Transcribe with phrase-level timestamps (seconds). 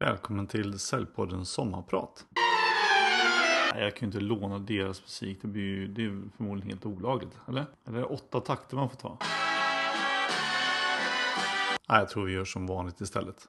[0.00, 2.26] Välkommen till Säljpoddens sommarprat.
[3.74, 5.38] Jag kan ju inte låna deras musik.
[5.42, 7.38] Det, blir ju, det är förmodligen helt olagligt.
[7.48, 7.66] Eller?
[7.86, 9.18] Eller är det åtta takter man får ta?
[11.88, 13.48] Nej, jag tror vi gör som vanligt istället.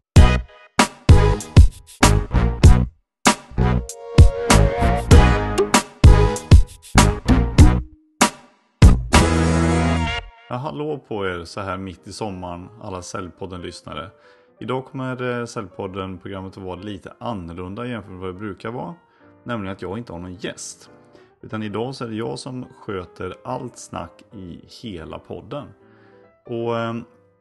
[10.49, 14.11] Ja, hallå på er så här mitt i sommaren, alla Säljpodden-lyssnare.
[14.61, 18.95] Idag kommer eh, Säljpodden-programmet att vara lite annorlunda jämfört med vad det brukar vara.
[19.43, 20.89] Nämligen att jag inte har någon gäst.
[21.41, 25.67] Utan idag så är det jag som sköter allt snack i hela podden.
[26.45, 26.95] Och eh,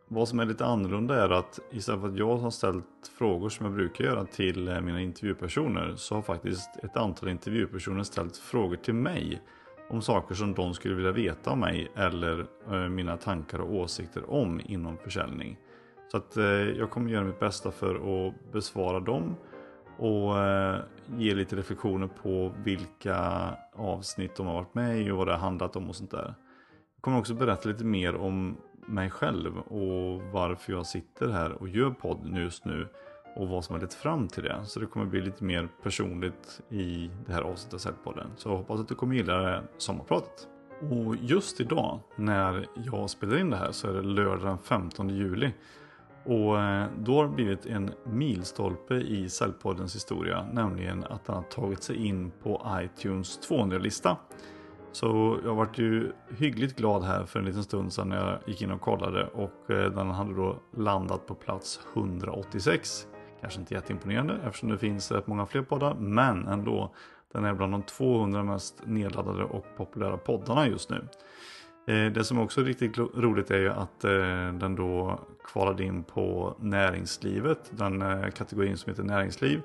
[0.09, 3.67] vad som är lite annorlunda är att istället för att jag har ställt frågor som
[3.67, 8.77] jag brukar göra till eh, mina intervjupersoner så har faktiskt ett antal intervjupersoner ställt frågor
[8.77, 9.43] till mig
[9.91, 12.47] om saker som de skulle vilja veta om mig eller
[12.89, 15.59] mina tankar och åsikter om inom försäljning.
[16.11, 19.37] Så att eh, jag kommer göra mitt bästa för att besvara dem
[19.99, 20.81] och eh,
[21.17, 25.39] ge lite reflektioner på vilka avsnitt de har varit med i och vad det har
[25.39, 26.35] handlat om och sånt där.
[26.95, 31.69] Jag kommer också berätta lite mer om mig själv och varför jag sitter här och
[31.69, 32.89] gör podd just nu
[33.37, 34.61] och vad som har lett fram till det.
[34.65, 38.31] Så det kommer bli lite mer personligt i det här avsnittet av Säljpodden.
[38.37, 40.49] Så jag hoppas att du kommer gilla det sommarpratet.
[40.91, 45.09] Och just idag när jag spelar in det här så är det lördag den 15
[45.09, 45.53] juli.
[46.29, 50.47] Och eh, då har det blivit en milstolpe i Säljpoddens historia.
[50.53, 54.17] Nämligen att den har tagit sig in på iTunes 200-lista.
[54.93, 58.63] Så jag vart ju hyggligt glad här för en liten stund sedan när jag gick
[58.63, 59.27] in och kollade.
[59.27, 63.07] Och eh, den hade då landat på plats 186.
[63.41, 65.95] Kanske inte jätteimponerande eftersom det finns rätt många fler poddar.
[65.95, 66.95] Men ändå.
[67.33, 71.09] Den är bland de 200 mest nedladdade och populära poddarna just nu.
[71.89, 74.11] Eh, det som också är riktigt roligt är ju att eh,
[74.53, 77.71] den då kvalade in på näringslivet.
[77.71, 79.63] Den eh, kategorin som heter näringsliv.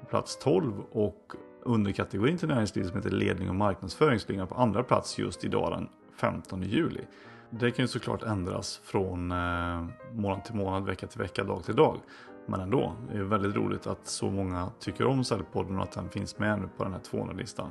[0.00, 4.82] På plats 12 och underkategorin till näringsliv som heter ledning och marknadsföring ligger på andra
[4.82, 7.00] plats just idag den 15 juli.
[7.50, 9.28] Det kan ju såklart ändras från
[10.12, 11.96] månad till månad, vecka till vecka, dag till dag.
[12.46, 16.08] Men ändå, det är väldigt roligt att så många tycker om Säljpodden och att den
[16.08, 17.70] finns med nu på den här 200-listan.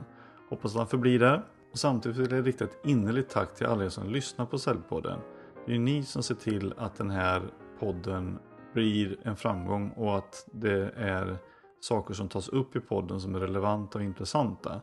[0.50, 1.41] Hoppas att den förblir där.
[1.71, 5.19] Och samtidigt vill jag rikta ett innerligt tack till alla er som lyssnar på Säljpodden.
[5.65, 7.41] Det är ni som ser till att den här
[7.79, 8.39] podden
[8.73, 11.37] blir en framgång och att det är
[11.79, 14.81] saker som tas upp i podden som är relevanta och intressanta.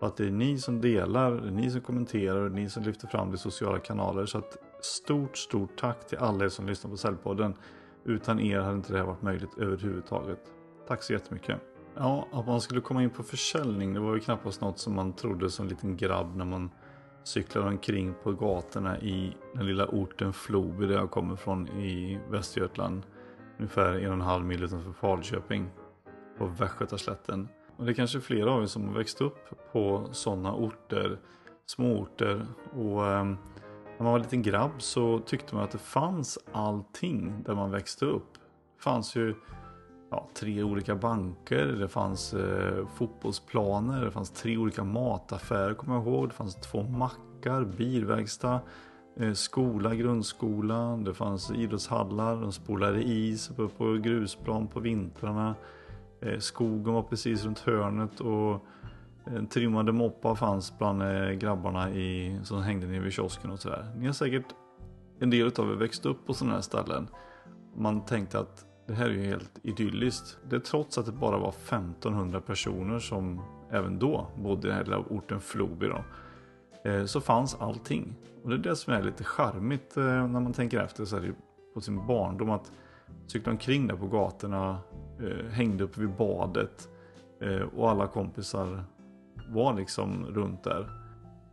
[0.00, 2.82] Och att det är ni som delar, det är ni som kommenterar och ni som
[2.82, 4.26] lyfter fram det i sociala kanaler.
[4.26, 7.54] Så att stort, stort tack till alla er som lyssnar på Säljpodden.
[8.04, 10.40] Utan er hade inte det här varit möjligt överhuvudtaget.
[10.88, 11.69] Tack så jättemycket.
[11.94, 15.12] Ja, att man skulle komma in på försäljning det var ju knappast något som man
[15.12, 16.70] trodde som liten grabb när man
[17.24, 23.02] cyklade omkring på gatorna i den lilla orten Floby där jag kommer från i Västergötland.
[23.58, 25.70] Ungefär en och en halv mil utanför Falköping
[26.38, 27.48] på Västgötaslätten.
[27.76, 31.18] Och det är kanske flera av er som har växt upp på sådana orter,
[31.66, 37.42] småorter och eh, när man var liten grabb så tyckte man att det fanns allting
[37.46, 38.34] där man växte upp.
[38.76, 39.34] Det fanns ju
[40.10, 46.06] ja, tre olika banker, det fanns eh, fotbollsplaner, det fanns tre olika mataffärer kommer jag
[46.06, 46.28] ihåg.
[46.28, 48.60] Det fanns två mackar, bilverkstad,
[49.16, 55.54] eh, skola, grundskola, det fanns idrottshallar, de spolade is på, på grusplan på vintrarna.
[56.20, 58.66] Eh, skogen var precis runt hörnet och
[59.24, 63.92] en trimmade moppa fanns bland eh, grabbarna i, som hängde nere vid kiosken och sådär.
[63.96, 64.46] Ni har säkert
[65.18, 67.08] en del av er växt upp på sådana här ställen.
[67.76, 70.38] Man tänkte att det här är ju helt idylliskt.
[70.48, 74.76] Det är trots att det bara var 1500 personer som även då bodde i den
[74.76, 76.04] här lilla orten Floby då.
[76.90, 78.16] Eh, så fanns allting.
[78.42, 81.34] Och det är det som är lite charmigt eh, när man tänker efter så här
[81.74, 82.50] på sin barndom.
[82.50, 82.72] Att
[83.26, 84.78] cykla omkring där på gatorna,
[85.20, 86.88] eh, hängde uppe vid badet
[87.76, 88.84] och alla kompisar
[89.48, 90.90] var liksom runt där.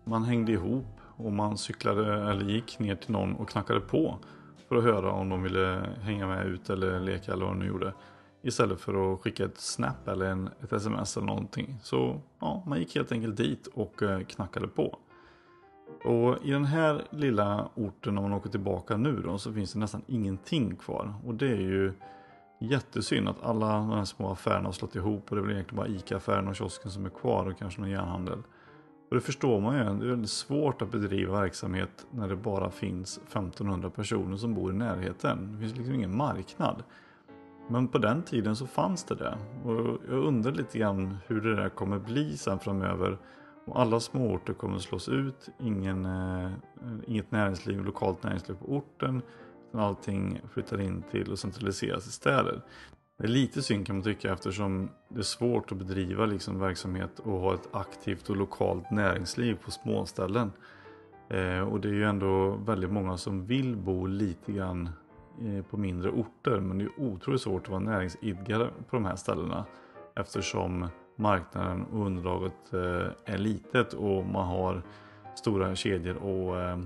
[0.03, 4.19] Man hängde ihop och man cyklade eller gick ner till någon och knackade på
[4.67, 7.67] för att höra om de ville hänga med ut eller leka eller vad de nu
[7.67, 7.93] gjorde.
[8.41, 11.79] Istället för att skicka ett snap eller en, ett sms eller någonting.
[11.81, 14.99] Så ja, man gick helt enkelt dit och eh, knackade på.
[16.03, 19.79] Och i den här lilla orten om man åker tillbaka nu då så finns det
[19.79, 21.13] nästan ingenting kvar.
[21.25, 21.93] Och det är ju
[22.59, 25.77] jättesynd att alla de här små affärerna har slått ihop och det är väl egentligen
[25.77, 28.43] bara ICA-affären och kiosken som är kvar och kanske någon järnhandel.
[29.09, 32.71] Och det förstår man ju, det är väldigt svårt att bedriva verksamhet när det bara
[32.71, 35.53] finns 1500 personer som bor i närheten.
[35.53, 36.83] Det finns liksom ingen marknad.
[37.69, 39.37] Men på den tiden så fanns det det.
[39.63, 43.17] Och jag undrar lite grann hur det där kommer bli sen framöver.
[43.65, 46.51] Och alla småorter kommer slås ut, ingen, eh,
[47.07, 49.21] inget näringsliv, lokalt näringsliv på orten.
[49.73, 52.61] Allting flyttar in till och centraliseras i städer.
[53.19, 57.19] Det är lite synd kan man tycka eftersom det är svårt att bedriva liksom verksamhet
[57.19, 60.51] och ha ett aktivt och lokalt näringsliv på småställen.
[61.29, 64.89] Eh, och det är ju ändå väldigt många som vill bo lite grann
[65.41, 66.59] eh, på mindre orter.
[66.59, 69.65] Men det är otroligt svårt att vara näringsidkare på de här ställena.
[70.15, 74.83] Eftersom marknaden och underlaget eh, är litet och man har
[75.35, 76.79] stora kedjor och eh,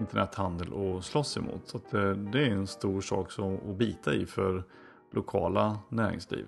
[0.00, 1.68] internethandel att slåss emot.
[1.68, 4.64] Så att, eh, det är en stor sak som, att bita i för
[5.14, 6.46] lokala näringsliv.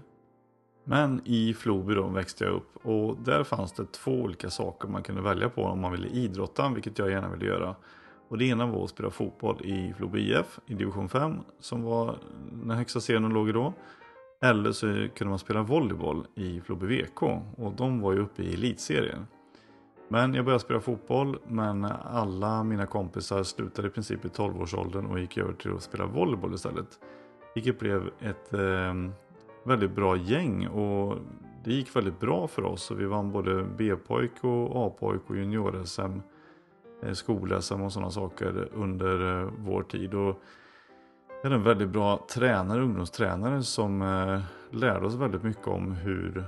[0.84, 5.02] Men i Floby då växte jag upp och där fanns det två olika saker man
[5.02, 7.74] kunde välja på om man ville idrotta, vilket jag gärna ville göra.
[8.28, 12.18] Och det ena var att spela fotboll i Floby IF i division 5 som var
[12.52, 13.72] den högsta serien låg i då.
[14.42, 17.22] Eller så kunde man spela volleyboll i Floby VK
[17.56, 19.26] och de var ju uppe i elitserien.
[20.08, 25.20] Men jag började spela fotboll men alla mina kompisar slutade i princip i 12-årsåldern och
[25.20, 26.98] gick över till att spela volleyboll istället.
[27.54, 28.94] Vilket blev ett eh,
[29.64, 31.18] väldigt bra gäng och
[31.64, 32.90] det gick väldigt bra för oss.
[32.90, 36.20] Och vi vann både B-pojk och A-pojk och junior-SM,
[37.02, 40.14] eh, skol-SM och sådana saker under eh, vår tid.
[40.14, 40.40] Och
[41.28, 44.40] vi hade en väldigt bra tränare, ungdomstränare som eh,
[44.70, 46.44] lärde oss väldigt mycket om hur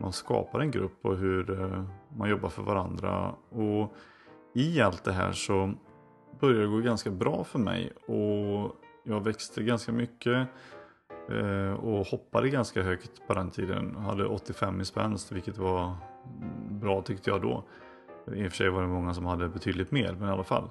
[0.00, 1.84] man skapar en grupp och hur eh,
[2.16, 3.34] man jobbar för varandra.
[3.50, 3.92] Och
[4.54, 5.72] i allt det här så
[6.40, 10.48] började det gå ganska bra för mig och jag växte ganska mycket
[11.30, 13.92] eh, och hoppade ganska högt på den tiden.
[13.94, 15.96] Jag hade 85 i spänst vilket var
[16.70, 17.64] bra tyckte jag då.
[18.34, 20.70] I och för sig var det många som hade betydligt mer men i alla fall.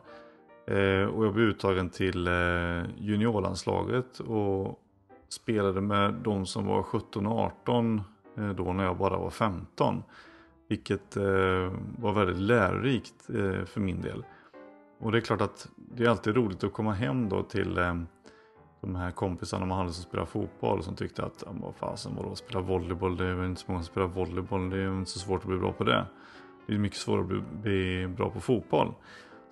[0.67, 4.79] Eh, och jag blev uttagen till eh, juniorlandslaget och
[5.29, 8.01] spelade med de som var 17 och 18
[8.55, 10.03] då när jag bara var 15.
[10.67, 11.15] Vilket
[11.97, 13.25] var väldigt lärorikt
[13.65, 14.23] för min del.
[14.99, 17.77] Och det är klart att det är alltid roligt att komma hem då till
[18.81, 22.61] de här kompisarna man hade som spelade fotboll som tyckte att vad fasen vadå spela
[22.61, 25.41] volleyboll, det är väl inte så många som spelar volleyboll, det är inte så svårt
[25.41, 26.05] att bli bra på det.
[26.67, 28.93] Det är mycket svårare att bli, bli bra på fotboll.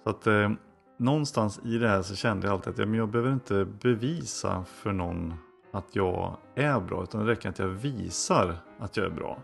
[0.03, 0.51] Så att eh,
[0.97, 4.63] någonstans i det här så kände jag alltid att ja, men jag behöver inte bevisa
[4.63, 5.33] för någon
[5.71, 9.39] att jag är bra utan det räcker att jag visar att jag är bra.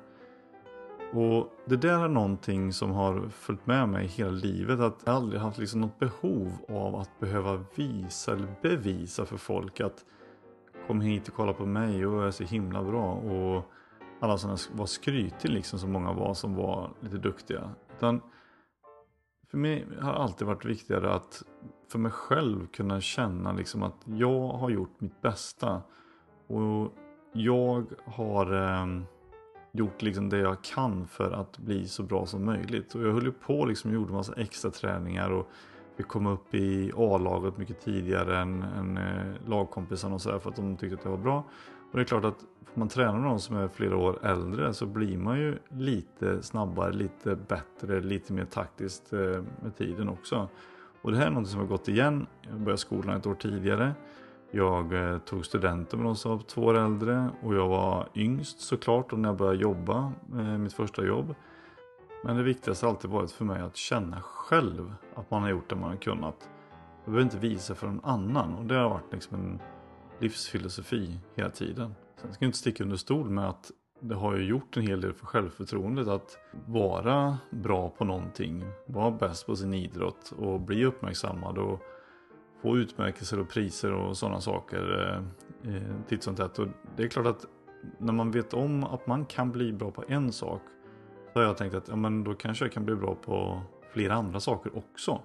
[1.13, 4.80] Och det där är någonting som har följt med mig hela livet.
[4.80, 9.80] Att jag aldrig haft liksom något behov av att behöva visa eller bevisa för folk
[9.80, 10.06] att
[10.88, 13.13] kom hit och kolla på mig och jag är så himla bra.
[13.13, 13.63] Och
[14.19, 17.69] alla sådana var skrytig liksom som många var som var lite duktiga.
[17.98, 18.21] Utan
[19.48, 21.44] för mig har det alltid varit viktigare att
[21.92, 25.81] för mig själv kunna känna liksom att jag har gjort mitt bästa.
[26.48, 26.94] Och
[27.33, 28.86] jag har eh,
[29.73, 32.95] gjort liksom det jag kan för att bli så bra som möjligt.
[32.95, 35.49] Och jag höll ju på liksom och gjorde massa extra träningar och
[35.95, 40.55] vi kom upp i A-laget mycket tidigare än, än eh, lagkompisarna och sådär för att
[40.55, 41.43] de tyckte att det var bra.
[41.91, 42.37] Och det är klart att
[42.73, 46.93] får man träna någon som är flera år äldre så blir man ju lite snabbare,
[46.93, 49.19] lite bättre, lite mer taktiskt eh,
[49.63, 50.49] med tiden också.
[51.01, 52.27] Och det här är något som har gått igen.
[52.41, 53.93] Jag började skolan ett år tidigare.
[54.55, 58.59] Jag eh, tog studenten med de som var två år äldre och jag var yngst
[58.59, 61.35] såklart och när jag började jobba, eh, mitt första jobb.
[62.23, 65.69] Men det viktigaste har alltid varit för mig att känna själv att man har gjort
[65.69, 66.50] det man har kunnat.
[67.03, 69.59] Jag behöver inte visa för någon annan och det har varit liksom en
[70.19, 71.95] livsfilosofi hela tiden.
[72.21, 75.01] Sen ska jag inte sticka under stol med att det har ju gjort en hel
[75.01, 80.85] del för självförtroendet att vara bra på någonting, vara bäst på sin idrott och bli
[80.85, 81.80] uppmärksammad och
[82.63, 85.09] få utmärkelser och priser och sådana saker
[85.63, 86.59] eh, eh, titt som tätt.
[86.59, 87.45] Och det är klart att
[87.97, 90.61] när man vet om att man kan bli bra på en sak
[91.33, 93.61] så har jag tänkt att ja, men då kanske jag kan bli bra på
[93.93, 95.21] flera andra saker också.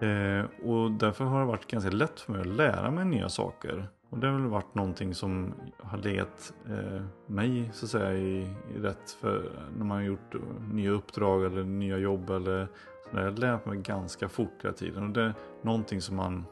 [0.00, 3.88] Eh, och därför har det varit ganska lätt för mig att lära mig nya saker.
[4.10, 8.54] Och det har väl varit någonting som har legat eh, mig så att säga i,
[8.76, 10.34] i rätt för när man har gjort
[10.72, 12.68] nya uppdrag eller nya jobb eller
[13.10, 15.02] så jag har lärt mig ganska fort hela tiden.
[15.02, 16.44] Och det är någonting som man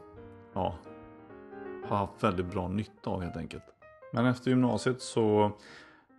[0.52, 0.74] ja,
[1.84, 3.64] har haft väldigt bra nytta av helt enkelt.
[4.12, 5.52] Men efter gymnasiet så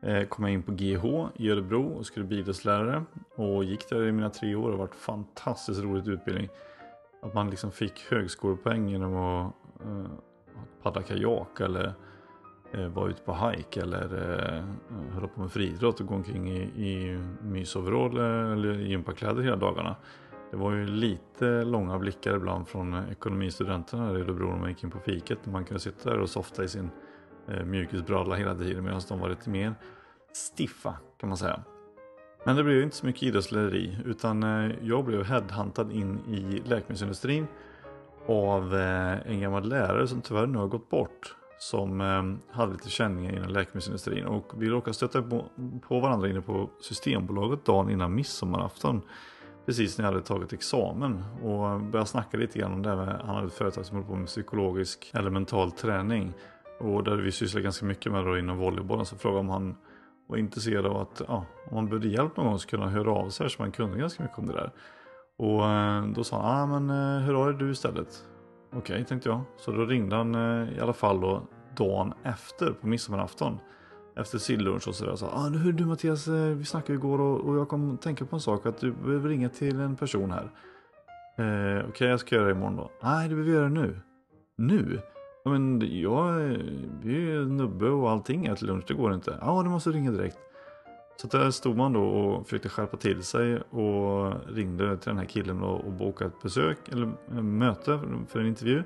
[0.01, 3.03] eh, kom jag in på GH i Örebro och skulle bli idrottslärare.
[3.35, 6.49] Och gick där i mina tre år och det varit fantastiskt roligt utbildning.
[7.21, 10.11] Att man liksom fick högskolepoäng genom att eh,
[10.83, 11.93] paddla kajak eller
[12.71, 14.03] eh, vara ute på hike eller
[14.57, 14.63] eh,
[15.13, 19.95] hålla på med friidrott och gå omkring i, i mysoverall eh, eller gympakläder hela dagarna.
[20.53, 24.91] Det var ju lite långa blickar ibland från ekonomistudenterna i Örebro när man gick in
[24.91, 25.45] på fiket.
[25.45, 26.89] Man kunde sitta där och softa i sin
[27.48, 29.75] eh, mjukisbralla hela tiden medan de var lite mer
[30.33, 31.63] stiffa kan man säga.
[32.43, 37.48] Men det blev inte så mycket idrottsläderi utan eh, jag blev headhuntad in i läkemedelsindustrin
[38.27, 41.36] av eh, en gammal lärare som tyvärr nu har gått bort.
[41.60, 45.45] som eh, hade lite känningar inom läkemedelsindustrin och vi råkade stöta på,
[45.88, 49.01] på varandra inne på Systembolaget dagen innan midsommarafton.
[49.65, 53.22] Precis när jag hade tagit examen och började snacka lite grann om det här med,
[53.25, 56.34] han hade ett företag som höll på med psykologisk eller mental träning.
[56.79, 59.75] Och där vi sysslade ganska mycket med då inom volleybollen så frågade om han
[60.27, 63.12] var intresserad av att ja, om man behövde hjälp någon gång så kunde han höra
[63.12, 64.72] av sig så man kunde ganska mycket om det där.
[65.38, 68.25] Och eh, då sa han, ah, men eh, hör hur dig du istället?
[68.70, 69.41] Okej, okay, tänkte jag.
[69.58, 73.60] Så då ringde han eh, i alla fall då dagen efter på midsommarafton.
[74.15, 75.12] Efter sillunch och sådär.
[75.12, 78.25] Så, sa, ah, hur du Mattias, eh, vi snackade igår och, och jag kom tänka
[78.25, 78.65] på en sak.
[78.65, 80.50] Att du behöver ringa till en person här.
[81.38, 82.91] Eh, Okej, okay, jag ska göra det imorgon då.
[83.03, 84.00] Nej, du behöver göra det nu.
[84.58, 85.00] Nu?
[85.43, 86.51] Ja, men jag eh,
[87.03, 89.38] är ju nubbe och allting är till lunch, det går inte.
[89.41, 90.38] Ja, du måste ringa direkt.
[91.15, 95.25] Så där stod man då och försökte skärpa till sig och ringde till den här
[95.25, 98.84] killen och, och bokade ett besök eller eh, möte för en intervju.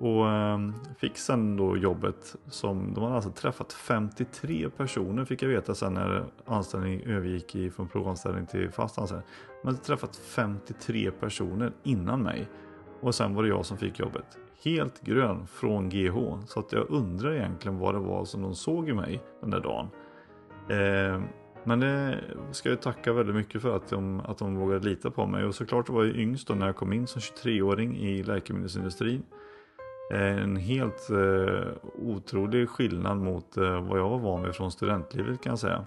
[0.00, 5.48] Och ehm, fick sen då jobbet som de hade alltså träffat 53 personer fick jag
[5.48, 9.26] veta sen när anställning övergick från provanställning till fast anställning.
[9.62, 12.48] De hade träffat 53 personer innan mig.
[13.00, 14.38] Och sen var det jag som fick jobbet.
[14.64, 16.16] Helt grön från GH.
[16.46, 19.60] Så att jag undrar egentligen vad det var som de såg i mig den där
[19.60, 19.88] dagen.
[20.68, 21.22] Eh,
[21.64, 22.20] men det
[22.52, 25.44] ska jag tacka väldigt mycket för att de, att de vågade lita på mig.
[25.44, 29.22] Och såklart var jag yngst då när jag kom in som 23-åring i läkemedelsindustrin.
[30.10, 35.42] Eh, en helt eh, otrolig skillnad mot eh, vad jag var van vid från studentlivet
[35.42, 35.86] kan jag säga.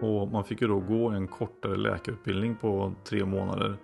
[0.00, 3.76] Och man fick ju då gå en kortare läkarutbildning på tre månader.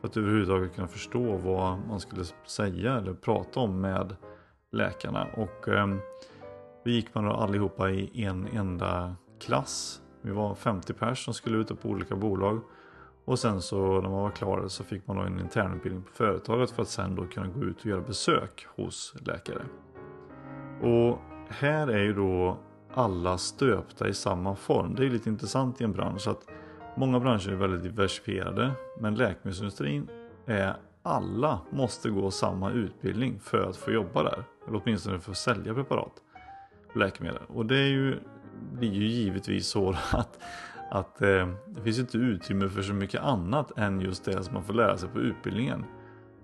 [0.00, 4.16] För att överhuvudtaget kunna förstå vad man skulle säga eller prata om med
[4.72, 5.26] läkarna.
[5.36, 5.86] Och eh,
[6.84, 11.58] då gick man då allihopa i en enda klass vi var 50 pers som skulle
[11.58, 12.60] ut på olika bolag.
[13.24, 16.70] Och sen så när man var klar så fick man då en internutbildning på företaget
[16.70, 19.62] för att sen då kunna gå ut och göra besök hos läkare.
[20.82, 22.58] Och här är ju då
[22.94, 24.94] alla stöpta i samma form.
[24.94, 26.46] Det är lite intressant i en bransch att
[26.96, 30.08] många branscher är väldigt diversifierade men läkemedelsindustrin
[30.46, 34.44] är alla måste gå samma utbildning för att få jobba där.
[34.68, 36.12] Eller åtminstone för att sälja preparat
[36.90, 37.42] och läkemedel.
[37.48, 38.18] Och det är ju
[38.72, 40.38] blir ju givetvis så att,
[40.92, 44.64] att eh, det finns inte utrymme för så mycket annat än just det som man
[44.64, 45.84] får lära sig på utbildningen.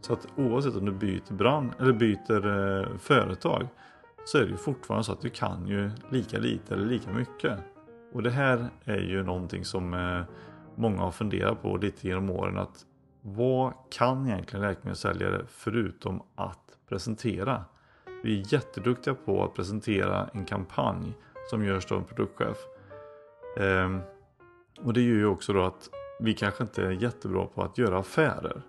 [0.00, 3.68] Så att oavsett om du byter brand eller byter eh, företag
[4.24, 7.58] så är det ju fortfarande så att du kan ju lika lite eller lika mycket.
[8.12, 10.22] Och det här är ju någonting som eh,
[10.74, 12.84] många har funderat på lite genom åren att
[13.20, 17.64] vad kan egentligen läkemedelssäljare förutom att presentera?
[18.22, 21.14] Vi är jätteduktiga på att presentera en kampanj
[21.50, 22.56] som görs av en produktchef.
[23.56, 24.17] Eh,
[24.84, 27.98] och det gör ju också då att vi kanske inte är jättebra på att göra
[27.98, 28.62] affärer.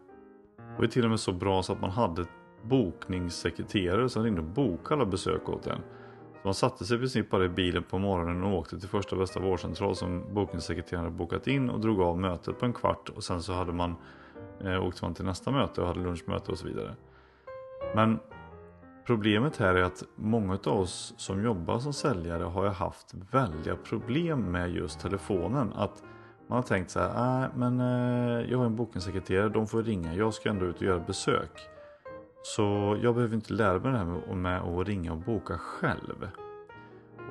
[0.77, 2.25] Och är till och med så bra så att man hade
[2.61, 5.81] bokningssekreterare som ringde och bokade alla besök åt en.
[6.33, 9.15] Så man satte sig i princip bara i bilen på morgonen och åkte till första
[9.15, 13.23] bästa vårdcentral som bokningssekreteraren hade bokat in och drog av mötet på en kvart och
[13.23, 13.95] sen så hade man
[14.63, 16.95] eh, åkte man till nästa möte och hade lunchmöte och så vidare.
[17.95, 18.19] Men
[19.09, 23.75] Problemet här är att många av oss som jobbar som säljare har ju haft väldiga
[23.75, 25.73] problem med just telefonen.
[25.75, 26.03] Att
[26.47, 30.15] man har tänkt så här, äh, men äh, jag har en bokningssekreterare, de får ringa,
[30.15, 31.51] jag ska ändå ut och göra besök.
[32.43, 36.29] Så jag behöver inte lära mig det här med att ringa och boka själv.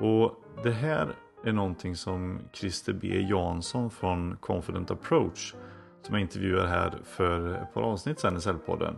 [0.01, 0.31] Och
[0.63, 5.55] det här är någonting som Christer B Jansson från Confident Approach
[6.01, 8.97] som jag intervjuar här för ett par avsnitt sedan i Säljpodden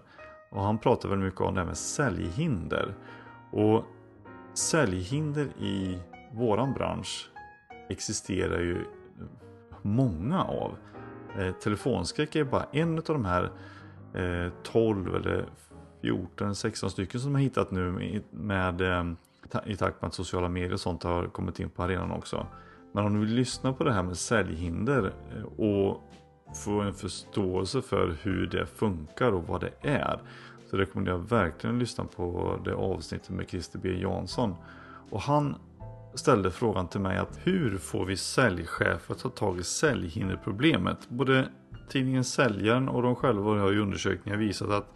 [0.52, 2.94] och han pratar väldigt mycket om det här med säljhinder.
[3.52, 3.86] Och
[4.54, 6.00] säljhinder i
[6.34, 7.30] våran bransch
[7.90, 8.86] existerar ju
[9.82, 10.76] många av.
[11.40, 13.52] Eh, telefonskräck är bara en av de här
[14.14, 15.46] eh, 12 eller
[16.02, 19.06] 14, 16 stycken som jag hittat nu med, med eh,
[19.66, 22.48] i takt med att sociala medier och sånt har kommit in på arenan också.
[22.92, 26.11] Men om du vill lyssna på det här med säljhinder eh, och
[26.54, 30.20] få en förståelse för hur det funkar och vad det är.
[30.70, 34.56] Så rekommenderar jag verkligen att lyssna på det avsnittet med Christer B Jansson.
[35.10, 35.56] Och han
[36.14, 41.10] ställde frågan till mig att hur får vi säljchefer att ta tag i säljhinderproblemet?
[41.10, 41.50] Både
[41.90, 44.94] tidningen Säljaren och de själva har i undersökningar visat att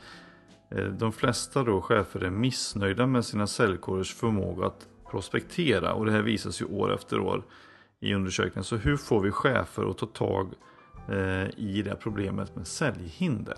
[0.69, 6.11] eh, de flesta då chefer är missnöjda med sina säljkårers förmåga att prospektera och det
[6.11, 7.43] här visas ju år efter år
[7.99, 8.63] i undersökningen.
[8.63, 10.53] Så hur får vi chefer att ta tag
[11.09, 13.57] Eh, i det problemet med säljhinder.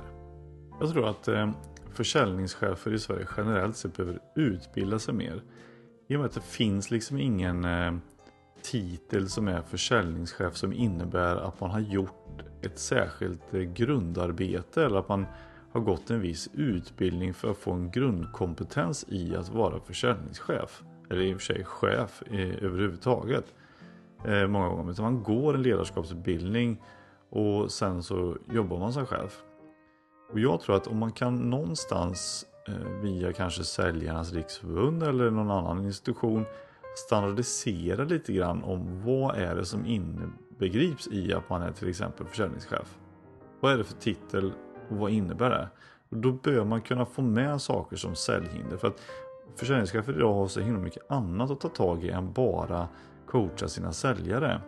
[0.79, 1.51] Jag tror att eh,
[1.93, 5.41] försäljningschefer i Sverige generellt sett behöver utbilda sig mer.
[6.07, 7.93] I och med att det finns liksom ingen eh,
[8.61, 15.09] titel som är försäljningschef som innebär att man har gjort ett särskilt grundarbete eller att
[15.09, 15.25] man
[15.71, 20.83] har gått en viss utbildning för att få en grundkompetens i att vara försäljningschef.
[21.09, 22.23] Eller i och för sig chef
[22.61, 23.45] överhuvudtaget.
[24.47, 24.91] Många gånger.
[24.91, 26.77] Utan man går en ledarskapsutbildning
[27.29, 29.43] och sen så jobbar man som chef.
[30.31, 35.51] Och jag tror att om man kan någonstans eh, via kanske Säljarnas Riksförbund eller någon
[35.51, 36.45] annan institution
[36.97, 42.27] standardisera lite grann om vad är det som inbegrips i att man är till exempel
[42.27, 42.97] försäljningschef.
[43.59, 44.53] Vad är det för titel
[44.89, 45.69] och vad innebär det?
[46.09, 48.77] Och då bör man kunna få med saker som säljhinder.
[48.77, 49.01] För att
[49.55, 52.87] försäljningschefer idag har så himla mycket annat att ta tag i än bara
[53.25, 54.61] coacha sina säljare.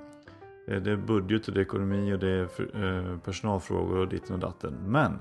[0.70, 2.44] Eh, det är budget och det är ekonomi och det är
[2.84, 4.74] eh, personalfrågor och ditten och datten.
[4.86, 5.20] Men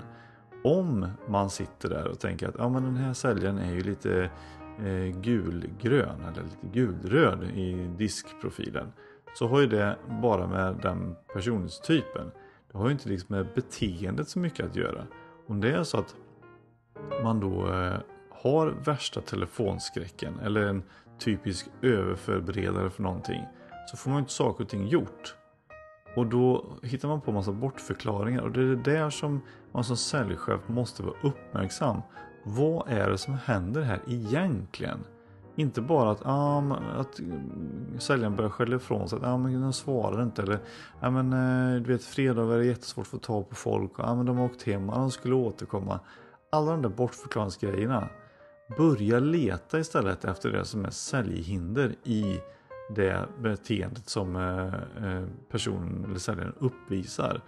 [0.63, 4.31] om man sitter där och tänker att ja, men den här säljaren är ju lite
[4.79, 8.91] eh, gulgrön eller lite gulröd i diskprofilen.
[9.33, 12.31] Så har ju det bara med den personstypen,
[12.71, 15.07] Det har ju inte liksom med beteendet så mycket att göra.
[15.47, 16.15] Om det är så att
[17.23, 20.83] man då eh, har värsta telefonskräcken eller en
[21.19, 23.45] typisk överförberedare för någonting
[23.87, 25.35] så får man inte saker och ting gjort.
[26.15, 29.97] Och då hittar man på massa bortförklaringar och det är det där som man som
[29.97, 32.01] säljchef måste vara uppmärksam.
[32.43, 34.99] Vad är det som händer här egentligen?
[35.55, 37.19] Inte bara att, ah, att
[37.99, 39.17] säljaren börjar skälla ifrån sig.
[39.17, 40.41] Att ah, men de svarar inte.
[40.41, 40.59] Eller
[40.99, 43.91] ah, men, eh, du vet, fredagar är jättesvårt att få tag på folk.
[43.97, 45.99] Ah, men de har åkt hem de skulle återkomma.
[46.51, 48.09] Alla de där bortförklaringsgrejerna.
[48.77, 52.39] Börja leta istället efter det som är säljhinder i
[52.95, 54.73] det beteendet som eh,
[55.05, 57.41] eh, personen eller säljaren uppvisar.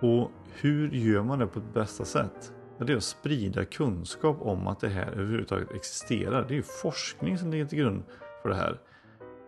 [0.00, 2.52] Och hur gör man det på bästa sätt?
[2.78, 6.44] Det är att sprida kunskap om att det här överhuvudtaget existerar.
[6.48, 8.02] Det är ju forskning som ligger till grund
[8.42, 8.78] för det här.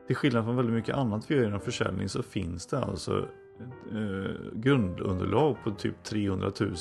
[0.06, 3.28] Till skillnad från väldigt mycket annat vi gör inom försäljning så finns det alltså
[3.60, 6.76] ett eh, grundunderlag på typ 300 000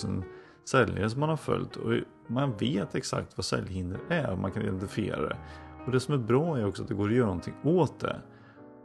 [0.66, 1.76] säljare som man har följt.
[1.76, 1.94] Och
[2.28, 5.38] man vet exakt vad säljhinder är och man kan identifiera det.
[5.86, 8.22] Och det som är bra är också att det går att göra någonting åt det.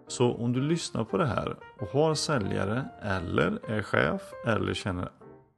[0.07, 5.09] Så om du lyssnar på det här och har säljare eller är chef eller känner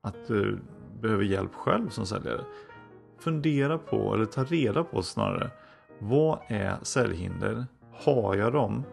[0.02, 0.58] att du
[1.00, 2.40] behöver hjälp själv som säljare.
[3.18, 5.50] Fundera på, eller ta reda på snarare.
[5.98, 7.66] Vad är säljhinder?
[7.92, 8.84] Har jag dem?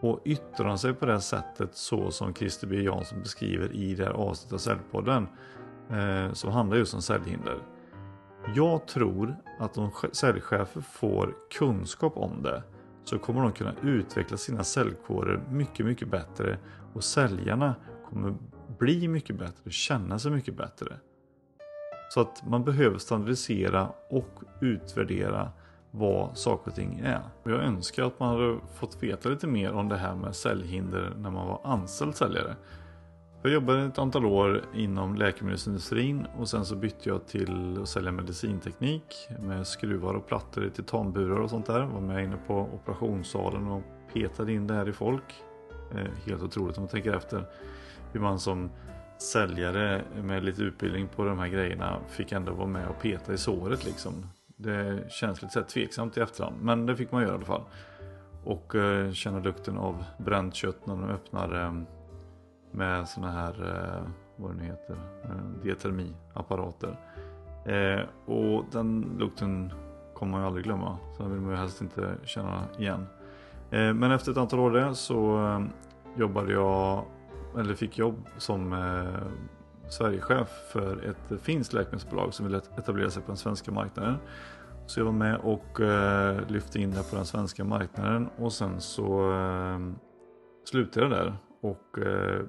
[0.00, 4.04] Och yttrar de sig på det sättet så som Christer B Jansson beskriver i det
[4.04, 5.28] här avsnittet av Säljpodden.
[5.90, 7.58] Eh, som handlar just om säljhinder.
[8.52, 12.62] Jag tror att om säljchefer får kunskap om det
[13.04, 16.58] så kommer de kunna utveckla sina säljkårer mycket, mycket bättre
[16.94, 17.74] och säljarna
[18.10, 18.34] kommer
[18.78, 20.96] bli mycket bättre och känna sig mycket bättre.
[22.10, 25.50] Så att man behöver standardisera och utvärdera
[25.90, 27.22] vad saker och ting är.
[27.44, 31.30] Jag önskar att man hade fått veta lite mer om det här med säljhinder när
[31.30, 32.56] man var anställd säljare.
[33.44, 38.12] Jag jobbade ett antal år inom läkemedelsindustrin och sen så bytte jag till att sälja
[38.12, 41.80] medicinteknik med skruvar och plattor i titanburar och sånt där.
[41.80, 45.22] Var med inne på operationssalen och petade in det här i folk.
[45.94, 47.44] Eh, helt otroligt om man tänker efter
[48.12, 48.70] hur man som
[49.18, 53.38] säljare med lite utbildning på de här grejerna fick ändå vara med och peta i
[53.38, 54.26] såret liksom.
[54.56, 57.64] Det känns lite så tveksamt i efterhand men det fick man göra i alla fall.
[58.44, 61.72] Och eh, känna lukten av bränt kött när de öppnar eh,
[62.74, 67.00] med såna här, eh, vad det nu heter, eh, diatermiapparater.
[67.64, 69.72] Eh, och den lukten
[70.14, 70.98] kommer man ju aldrig glömma.
[71.16, 73.06] Så den vill man ju helst inte känna igen.
[73.70, 75.60] Eh, men efter ett antal år där så eh,
[76.16, 77.04] jobbade jag,
[77.58, 79.22] eller fick jobb som eh,
[79.88, 84.16] Sverigechef för ett finskt läkemedelsbolag som ville etablera sig på den svenska marknaden.
[84.86, 88.80] Så jag var med och eh, lyfte in det på den svenska marknaden och sen
[88.80, 89.32] så
[90.64, 92.40] slutade jag där och eh,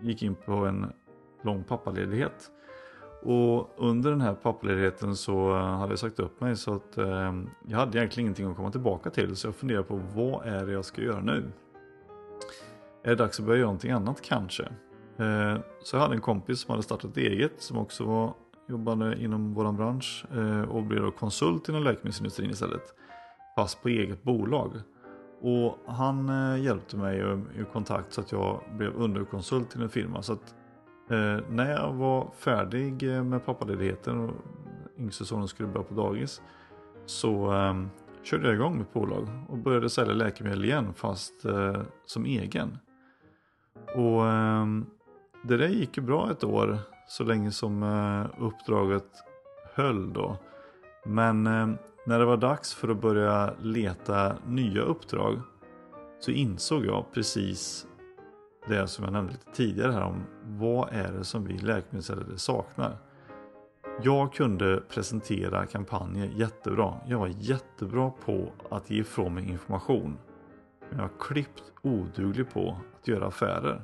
[0.00, 0.92] gick in på en
[1.42, 2.50] lång pappaledighet.
[3.22, 7.34] Och under den här pappaledigheten så hade jag sagt upp mig så att eh,
[7.68, 9.36] jag hade egentligen ingenting att komma tillbaka till.
[9.36, 11.52] Så jag funderade på vad är det jag ska göra nu?
[13.02, 14.62] Är det dags att börja göra någonting annat kanske?
[15.16, 18.34] Eh, så jag hade en kompis som hade startat eget som också var,
[18.68, 22.94] jobbade inom våran bransch eh, och blev då konsult inom läkemedelsindustrin istället.
[23.56, 24.72] Fast på eget bolag.
[25.40, 27.18] Och han eh, hjälpte mig
[27.60, 30.22] i kontakt så att jag blev underkonsult till en firma.
[30.22, 30.54] Så att
[31.10, 34.34] eh, när jag var färdig eh, med pappaledigheten och
[34.98, 36.42] yngste sonen skulle börja på dagis
[37.06, 37.74] så eh,
[38.22, 42.78] körde jag igång mitt bolag och började sälja läkemedel igen fast eh, som egen.
[43.94, 44.66] Och eh,
[45.42, 49.08] det där gick ju bra ett år så länge som eh, uppdraget
[49.74, 50.36] höll då.
[51.04, 55.40] Men ehm, när det var dags för att börja leta nya uppdrag
[56.20, 57.86] så insåg jag precis
[58.68, 62.96] det som jag nämnde lite tidigare här om vad är det som vi läkemedelssäljare saknar.
[64.02, 66.94] Jag kunde presentera kampanjer jättebra.
[67.06, 70.18] Jag var jättebra på att ge ifrån mig information.
[70.88, 73.82] Men jag var klippt oduglig på att göra affärer.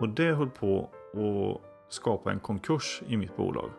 [0.00, 3.70] Och det höll på att skapa en konkurs i mitt bolag.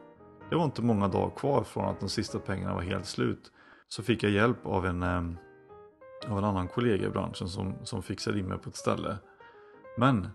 [0.50, 3.52] Det var inte många dagar kvar från att de sista pengarna var helt slut.
[3.88, 5.24] Så fick jag hjälp av en, eh,
[6.32, 9.18] av en annan kollega i branschen som, som fixade in mig på ett ställe.
[9.98, 10.28] Men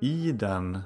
[0.00, 0.78] i den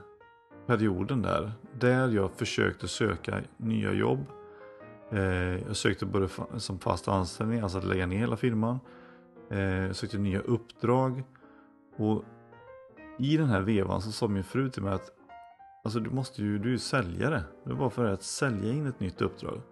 [0.66, 4.26] perioden där, där jag försökte söka nya jobb.
[5.10, 8.80] Eh, jag sökte både som fast anställning, alltså att lägga ner hela firman.
[9.50, 11.24] Eh, jag sökte nya uppdrag.
[11.96, 12.24] Och
[13.18, 15.10] i den här vevan så sa min fru till mig att
[15.82, 17.42] Alltså du måste ju, du är ju säljare.
[17.64, 19.62] Det är bara för att sälja in ett nytt uppdrag.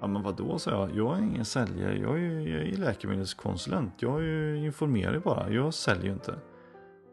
[0.00, 4.02] Ja men vadå sa jag, jag är ingen säljare, jag är, jag är läkemedelskonsulent.
[4.02, 6.38] Jag är ju informerar bara, jag säljer ju inte.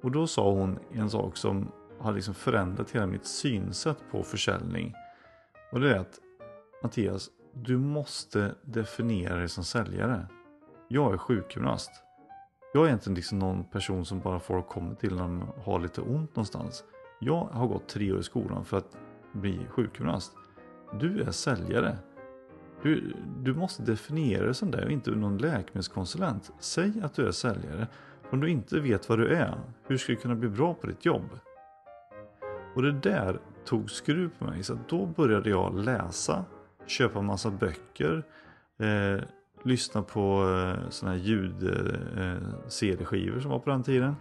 [0.02, 4.94] Och då sa hon en sak som har liksom förändrat hela mitt synsätt på försäljning.
[5.72, 6.20] Och det är att
[6.84, 10.28] Mattias, du måste definiera dig som säljare.
[10.88, 11.92] Jag är sjukgymnast.
[12.74, 16.02] Jag är egentligen liksom någon person som bara folk kommer till när de har lite
[16.02, 16.84] ont någonstans.
[17.26, 18.98] Jag har gått tre år i skolan för att
[19.32, 20.36] bli sjukgymnast.
[21.00, 21.98] Du är säljare.
[22.82, 26.52] Du, du måste definiera dig som det och inte någon läkemedelskonsulent.
[26.60, 27.88] Säg att du är säljare.
[28.30, 31.06] Om du inte vet vad du är, hur ska du kunna bli bra på ditt
[31.06, 31.40] jobb?
[32.76, 34.64] Och det där tog skruv på mig.
[34.64, 36.46] Så då började jag läsa,
[36.86, 38.24] köpa massa böcker,
[38.78, 39.18] eh,
[39.64, 44.16] lyssna på eh, sådana här ljud-CD-skivor eh, eh som var på den tiden.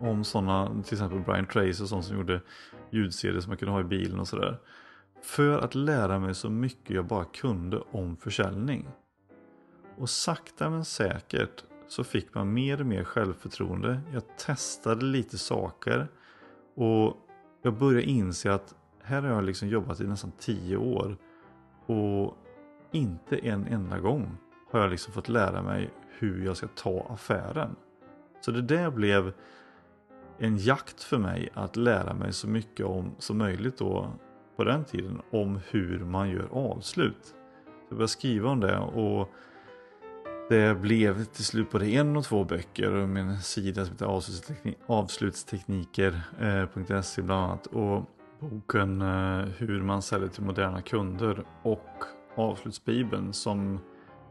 [0.00, 2.40] Om sådana, till exempel Brian Tracy och sånt som gjorde
[2.90, 4.58] ljud-CD som man kunde ha i bilen och sådär.
[5.22, 8.88] För att lära mig så mycket jag bara kunde om försäljning.
[9.96, 14.00] Och sakta men säkert så fick man mer och mer självförtroende.
[14.12, 16.08] Jag testade lite saker.
[16.74, 17.16] Och
[17.62, 21.16] jag började inse att här har jag liksom jobbat i nästan 10 år.
[21.86, 22.36] Och
[22.92, 24.36] inte en enda gång
[24.70, 27.76] har jag liksom fått lära mig hur jag ska ta affären.
[28.40, 29.32] Så det där blev
[30.40, 34.12] en jakt för mig att lära mig så mycket om som möjligt då
[34.56, 37.34] på den tiden om hur man gör avslut.
[37.88, 39.28] Jag började skriva om det och
[40.48, 44.06] det blev till slut både en och två böcker och min sida som heter
[44.86, 47.66] avslutstekniker.se eh, bland annat.
[47.66, 48.04] Och
[48.40, 52.04] boken eh, Hur man säljer till moderna kunder och
[52.36, 53.80] Avslutsbibeln som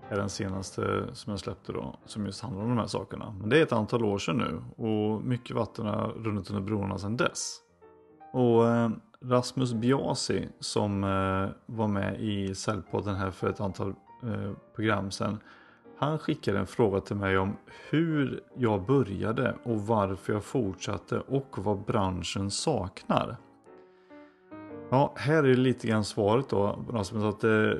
[0.09, 1.95] är den senaste som jag släppte då.
[2.05, 3.35] Som just handlar om de här sakerna.
[3.39, 6.97] Men det är ett antal år sedan nu och mycket vatten har runnit under broarna
[6.97, 7.57] sedan dess.
[8.33, 8.89] Och eh,
[9.21, 13.89] Rasmus Biasi som eh, var med i Säljpodden här för ett antal
[14.23, 15.39] eh, program sedan
[15.99, 17.57] han skickade en fråga till mig om
[17.89, 23.37] hur jag började och varför jag fortsatte och vad branschen saknar.
[24.89, 27.23] Ja, här är lite grann svaret då Rasmus.
[27.23, 27.71] Att eh,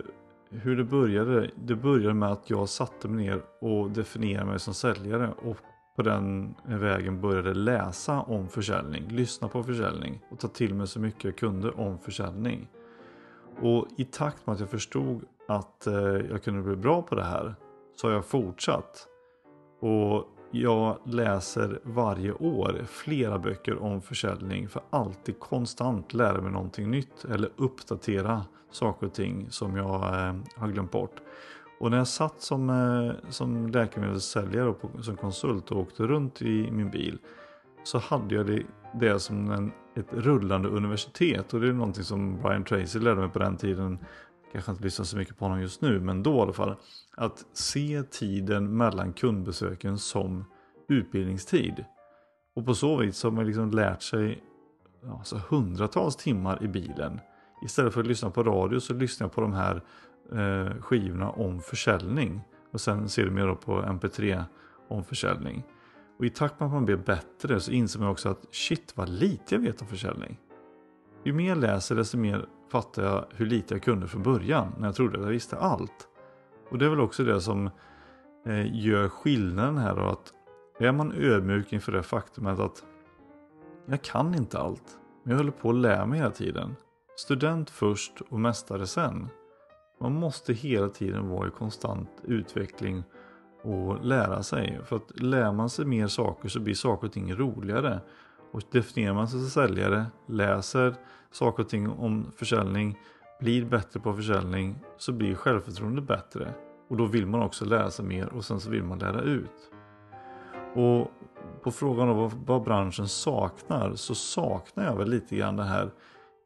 [0.50, 1.52] hur det började.
[1.56, 5.34] Det började med att jag satte mig ner och definierade mig som säljare.
[5.38, 5.58] Och
[5.96, 9.08] på den vägen började läsa om försäljning.
[9.08, 10.22] Lyssna på försäljning.
[10.32, 12.68] Och ta till mig så mycket jag kunde om försäljning.
[13.62, 17.24] Och i takt med att jag förstod att eh, jag kunde bli bra på det
[17.24, 17.56] här
[17.96, 19.08] så har jag fortsatt.
[19.80, 26.92] Och jag läser varje år flera böcker om försäljning för alltid konstant lära mig någonting
[26.92, 31.22] nytt eller uppdatera saker och ting som jag eh, har glömt bort.
[31.80, 36.42] Och när jag satt som, eh, som läkemedelssäljare och på, som konsult och åkte runt
[36.42, 37.18] i min bil
[37.84, 38.64] så hade jag det,
[39.00, 43.30] det som en, ett rullande universitet och det är någonting som Brian Tracy lärde mig
[43.30, 44.00] på den tiden
[44.52, 46.76] kanske inte lyssnar så mycket på honom just nu, men då i alla fall.
[47.16, 50.46] Att se tiden mellan kundbesöken som
[50.88, 51.86] utbildningstid.
[52.56, 54.44] Och på så vis har man liksom lärt sig
[55.12, 57.20] alltså hundratals timmar i bilen.
[57.66, 59.84] Istället för att lyssna på radio så lyssnar jag på de här
[60.32, 62.42] eh, skivorna om försäljning.
[62.72, 64.44] Och sen ser du mer på MP3
[64.88, 65.64] om försäljning.
[66.20, 69.10] Och i takt med att man blir bättre så inser man också att shit vad
[69.10, 70.40] lite jag vet om försäljning.
[71.24, 74.88] Ju mer jag läser desto mer fattade jag hur lite jag kunde från början när
[74.88, 76.08] jag trodde att jag visste allt.
[76.70, 77.70] Och det är väl också det som
[78.46, 80.34] eh, gör skillnaden här och att
[80.80, 82.84] är man ödmjuk inför det faktumet att
[83.86, 86.76] jag kan inte allt, men jag håller på att lära mig hela tiden.
[87.16, 89.30] Student först och mästare sen.
[90.02, 93.04] Man måste hela tiden vara i konstant utveckling
[93.62, 94.80] och lära sig.
[94.86, 98.00] För att lär man sig mer saker så blir saker och ting roligare.
[98.52, 100.96] Och definierar man sig som säljare, läser
[101.32, 102.98] saker och ting om försäljning,
[103.40, 106.54] blir bättre på försäljning så blir självförtroendet bättre.
[106.88, 109.72] Och då vill man också lära sig mer och sen så vill man lära ut.
[110.76, 111.12] Och
[111.64, 115.92] på frågan om vad, vad branschen saknar så saknar jag väl lite grann det här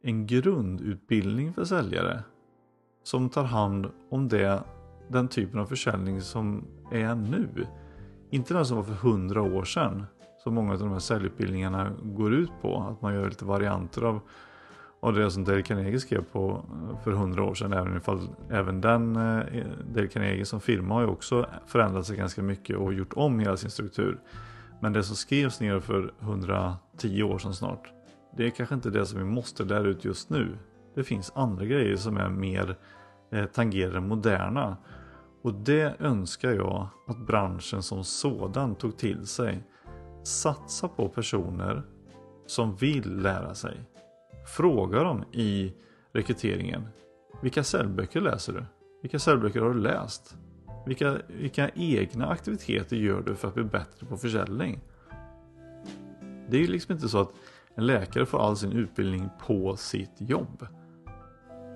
[0.02, 2.24] en grundutbildning för säljare.
[3.04, 4.64] som tar hand om det,
[5.08, 7.68] den typen av försäljning som är nu.
[8.30, 10.06] Inte den som var för hundra år sedan.
[10.44, 12.78] Som många av de här säljutbildningarna går ut på.
[12.78, 14.20] Att man gör lite varianter av,
[15.04, 17.74] av det som Dale Carnegie skrev på eh, för hundra år sedan.
[17.74, 22.42] Även, ifall, även den eh, Dale Carnegie som firma har ju också förändrat sig ganska
[22.42, 24.20] mycket och gjort om hela sin struktur.
[24.82, 27.92] Men det som skrevs ner för 110 år sedan snart.
[28.38, 30.58] Det är kanske inte det som vi måste lära ut just nu.
[30.96, 32.78] Det finns andra grejer som är mer
[33.32, 34.78] eh, tangerar moderna.
[35.42, 39.64] Och det önskar jag att branschen som sådan tog till sig.
[40.24, 41.84] Satsa på personer
[42.46, 43.93] som vill lära sig.
[44.46, 45.74] Fråga dem i
[46.14, 46.88] rekryteringen.
[47.42, 48.66] Vilka säljböcker läser du?
[49.02, 50.36] Vilka säljböcker har du läst?
[50.86, 54.80] Vilka, vilka egna aktiviteter gör du för att bli bättre på försäljning?
[56.50, 57.34] Det är ju liksom inte så att
[57.76, 60.68] en läkare får all sin utbildning på sitt jobb.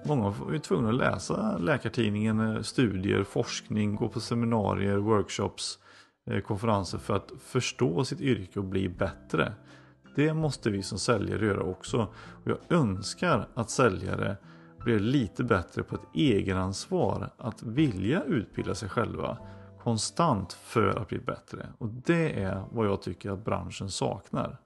[0.06, 5.80] Många är tvungna att läsa Läkartidningen, eh, studier, forskning, gå på seminarier, workshops,
[6.30, 9.54] eh, konferenser för att förstå sitt yrke och bli bättre.
[10.18, 12.08] Det måste vi som säljare göra också.
[12.44, 14.38] Och jag önskar att säljare
[14.78, 19.38] blir lite bättre på ett egenansvar att vilja utbilda sig själva
[19.84, 21.68] konstant för att bli bättre.
[21.78, 24.58] Och det är vad jag tycker att branschen saknar.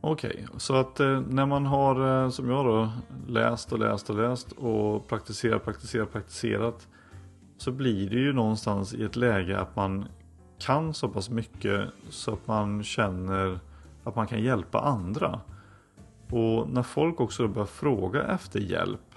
[0.00, 2.92] Okej, okay, så att eh, när man har eh, som jag då
[3.26, 6.88] läst och läst och läst och praktiserat, praktiserat, praktiserat
[7.58, 10.08] så blir det ju någonstans i ett läge att man
[10.58, 13.60] kan så pass mycket så att man känner
[14.04, 15.40] att man kan hjälpa andra.
[16.30, 19.14] Och när folk också börjar fråga efter hjälp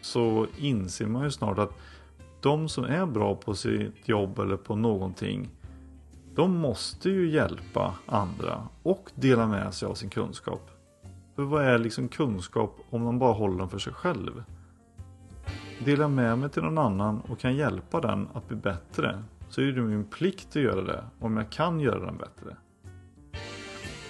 [0.00, 1.72] så inser man ju snart att
[2.40, 5.50] de som är bra på sitt jobb eller på någonting
[6.34, 10.70] de måste ju hjälpa andra och dela med sig av sin kunskap.
[11.36, 14.44] För vad är liksom kunskap om man bara håller den för sig själv?
[15.84, 19.72] Dela med mig till någon annan och kan hjälpa den att bli bättre så är
[19.72, 22.56] det min plikt att göra det om jag kan göra den bättre.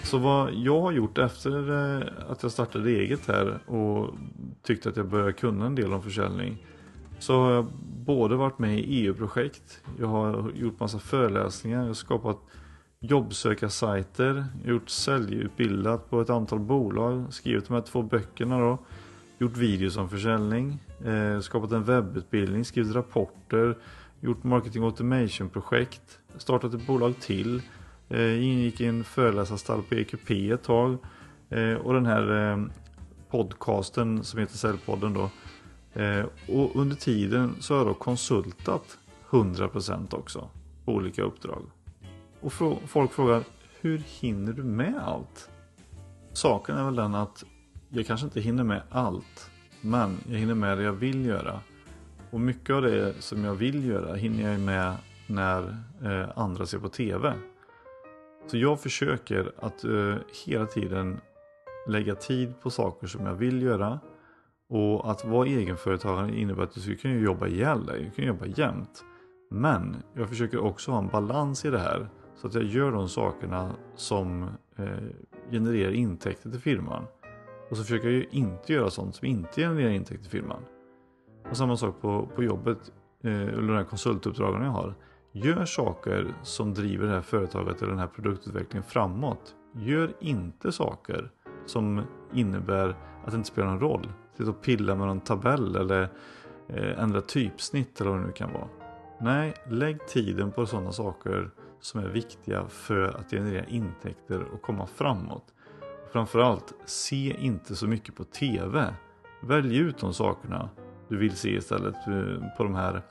[0.02, 4.14] Så vad jag har gjort efter eh, att jag startade eget här och
[4.62, 6.66] tyckte att jag började kunna en del om försäljning
[7.22, 11.94] så har jag både varit med i EU-projekt, jag har gjort massa föreläsningar, jag har
[11.94, 12.38] skapat
[13.00, 18.78] jobbsökarsajter, gjort säljutbildat på ett antal bolag, skrivit de här två böckerna då,
[19.38, 23.78] gjort videos om försäljning, eh, skapat en webbutbildning, skrivit rapporter,
[24.20, 27.62] gjort marketing automation projekt, startat ett bolag till,
[28.12, 30.98] eh, ingick i en föreläsarstall på EQP ett tag
[31.50, 32.64] eh, och den här eh,
[33.30, 35.30] podcasten som heter Säljpodden då
[35.94, 38.98] Eh, och under tiden så har jag då konsultat
[39.30, 40.48] 100% också
[40.84, 41.62] på olika uppdrag.
[42.40, 42.52] Och
[42.86, 43.42] folk frågar
[43.80, 45.50] hur hinner du med allt?
[46.32, 47.44] Saken är väl den att
[47.88, 49.50] jag kanske inte hinner med allt.
[49.80, 51.60] Men jag hinner med det jag vill göra.
[52.30, 54.96] Och mycket av det som jag vill göra hinner jag med
[55.26, 57.34] när eh, andra ser på TV.
[58.46, 60.14] Så jag försöker att eh,
[60.46, 61.20] hela tiden
[61.86, 64.00] lägga tid på saker som jag vill göra
[64.68, 69.04] och att vara egenföretagare innebär att du kan jobba ihjäl dig, du kan jobba jämt.
[69.50, 72.08] Men jag försöker också ha en balans i det här.
[72.34, 74.42] Så att jag gör de sakerna som
[74.76, 74.86] eh,
[75.50, 77.04] genererar intäkter till firman.
[77.70, 80.62] Och så försöker jag ju inte göra sånt som inte genererar intäkter till firman.
[81.50, 82.92] Och samma sak på, på jobbet,
[83.24, 84.94] eh, eller de här konsultuppdragen jag har.
[85.32, 89.54] Gör saker som driver det här företaget eller den här produktutvecklingen framåt.
[89.74, 91.30] Gör inte saker
[91.66, 92.88] som innebär
[93.24, 96.08] att det inte spelar någon roll sitta och pilla med någon tabell eller
[96.68, 98.68] eh, ändra typsnitt eller vad det nu kan vara.
[99.20, 104.86] Nej, lägg tiden på sådana saker som är viktiga för att generera intäkter och komma
[104.86, 105.54] framåt.
[106.12, 108.94] Framförallt, se inte så mycket på TV.
[109.42, 110.70] Välj ut de sakerna
[111.08, 113.02] du vill se istället eh, på de här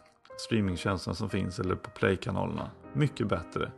[0.45, 2.71] streamingtjänsterna som finns eller på playkanalerna.
[2.93, 3.71] Mycket bättre.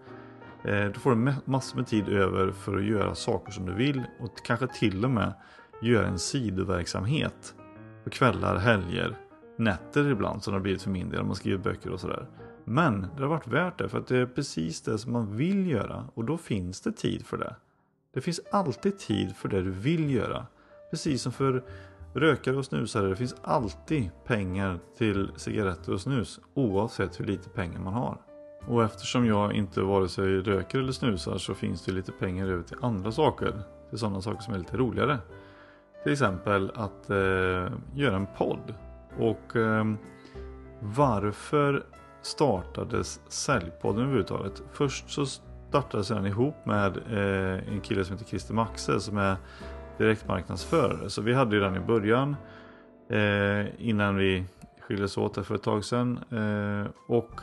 [0.63, 4.03] Eh, då får du massor med tid över för att göra saker som du vill
[4.19, 5.33] och kanske till och med
[5.81, 7.55] göra en sidoverksamhet
[8.03, 9.17] på kvällar, helger,
[9.57, 12.27] nätter ibland som det har blivit för min del om man skriver böcker och sådär.
[12.65, 15.67] Men det har varit värt det för att det är precis det som man vill
[15.67, 17.55] göra och då finns det tid för det.
[18.13, 20.45] Det finns alltid tid för det du vill göra.
[20.89, 21.63] Precis som för
[22.13, 27.79] rökare och snusare, det finns alltid pengar till cigaretter och snus oavsett hur lite pengar
[27.79, 28.17] man har.
[28.67, 32.63] Och eftersom jag inte vare sig röker eller snusar så finns det lite pengar över
[32.63, 33.61] till andra saker.
[33.89, 35.17] Till sådana saker som är lite roligare.
[36.03, 37.15] Till exempel att eh,
[37.95, 38.73] göra en podd.
[39.19, 39.85] Och eh,
[40.79, 41.83] varför
[42.21, 44.63] startades Säljpodden överhuvudtaget?
[44.71, 45.25] Först så
[45.69, 49.35] startades den ihop med eh, en kille som heter Christer Maxe som är
[49.97, 51.09] direktmarknadsförare.
[51.09, 52.35] Så vi hade ju den i början
[53.09, 54.45] eh, innan vi
[54.79, 56.19] skildes åt för ett tag sedan.
[56.31, 57.41] Eh, och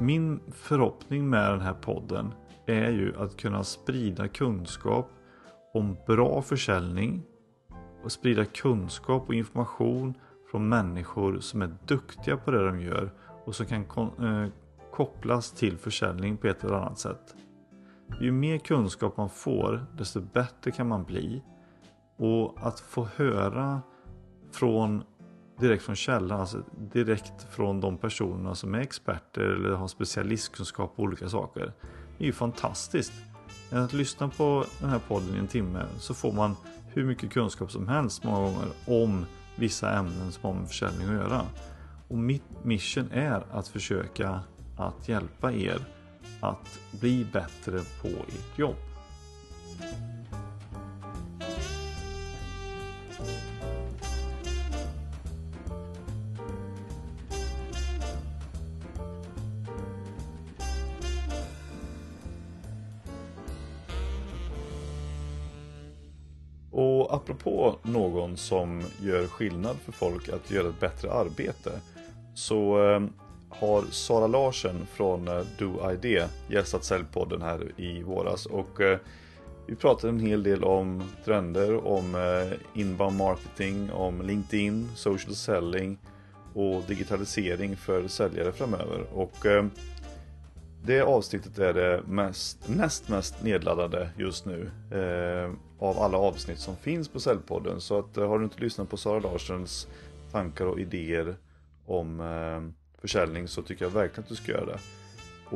[0.00, 2.32] min förhoppning med den här podden
[2.66, 5.10] är ju att kunna sprida kunskap
[5.74, 7.22] om bra försäljning
[8.04, 10.14] och sprida kunskap och information
[10.50, 13.10] från människor som är duktiga på det de gör
[13.44, 14.48] och som kan eh,
[14.92, 17.34] kopplas till försäljning på ett eller annat sätt.
[18.20, 21.42] Ju mer kunskap man får desto bättre kan man bli.
[22.16, 23.82] Och att få höra
[24.52, 25.02] från
[25.60, 31.02] direkt från källan, alltså direkt från de personerna som är experter eller har specialistkunskap på
[31.02, 31.72] olika saker.
[32.18, 33.12] Det är ju fantastiskt.
[33.70, 36.56] Att lyssna på den här podden i en timme så får man
[36.94, 41.14] hur mycket kunskap som helst många gånger om vissa ämnen som har med försäljning att
[41.14, 41.42] göra.
[42.08, 44.40] Och mitt mission är att försöka
[44.76, 45.78] att hjälpa er
[46.40, 48.76] att bli bättre på ert jobb.
[66.70, 71.80] Och apropå någon som gör skillnad för folk att göra ett bättre arbete
[72.34, 73.00] så eh,
[73.50, 78.98] har Sara Larsen från eh, Do ID gästat Säljpodden här i våras och eh,
[79.66, 85.98] vi pratade en hel del om trender, om eh, inbound marketing, om LinkedIn, social selling
[86.54, 89.04] och digitalisering för säljare framöver.
[89.14, 89.46] Och
[90.84, 96.76] det avsnittet är det mest, näst mest nedladdade just nu eh, av alla avsnitt som
[96.76, 97.80] finns på Säljpodden.
[97.80, 99.88] Så att, har du inte lyssnat på Sara Larsens
[100.32, 101.36] tankar och idéer
[101.86, 104.78] om eh, försäljning så tycker jag verkligen att du ska göra det.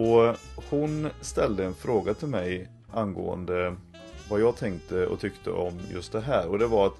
[0.00, 0.36] Och
[0.70, 3.76] hon ställde en fråga till mig angående
[4.30, 6.46] vad jag tänkte och tyckte om just det här.
[6.46, 6.96] Och det var att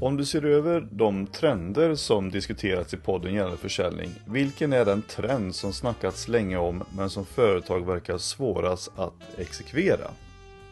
[0.00, 5.02] om du ser över de trender som diskuterats i podden gällande försäljning, vilken är den
[5.02, 10.10] trend som snackats länge om men som företag verkar svårast att exekvera?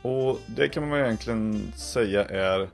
[0.02, 2.68] Och det kan man egentligen säga är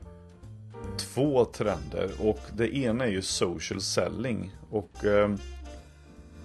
[0.97, 4.51] två trender och det ena är ju social selling.
[4.69, 5.29] Och eh,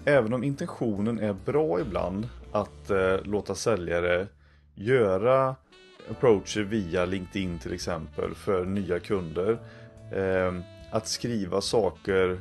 [0.04, 4.26] även om intentionen är bra ibland att eh, låta säljare
[4.74, 5.56] göra
[6.10, 9.58] approacher via LinkedIn till exempel för nya kunder.
[10.12, 10.54] Eh,
[10.90, 12.40] att skriva saker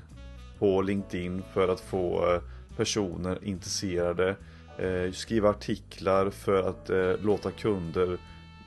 [0.59, 2.41] på LinkedIn för att få eh,
[2.77, 4.35] personer intresserade.
[4.77, 8.17] Eh, skriva artiklar för att eh, låta kunder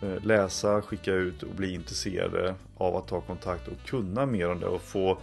[0.02, 4.60] eh, läsa, skicka ut och bli intresserade av att ta kontakt och kunna mer om
[4.60, 5.18] det och få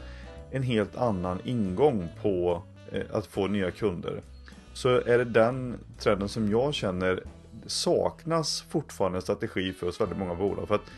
[0.51, 4.21] en helt annan ingång på Eh, att få nya kunder.
[4.73, 7.23] Så är det den trenden som jag känner
[7.65, 10.67] saknas fortfarande strategi för oss väldigt många bolag.
[10.67, 10.91] För att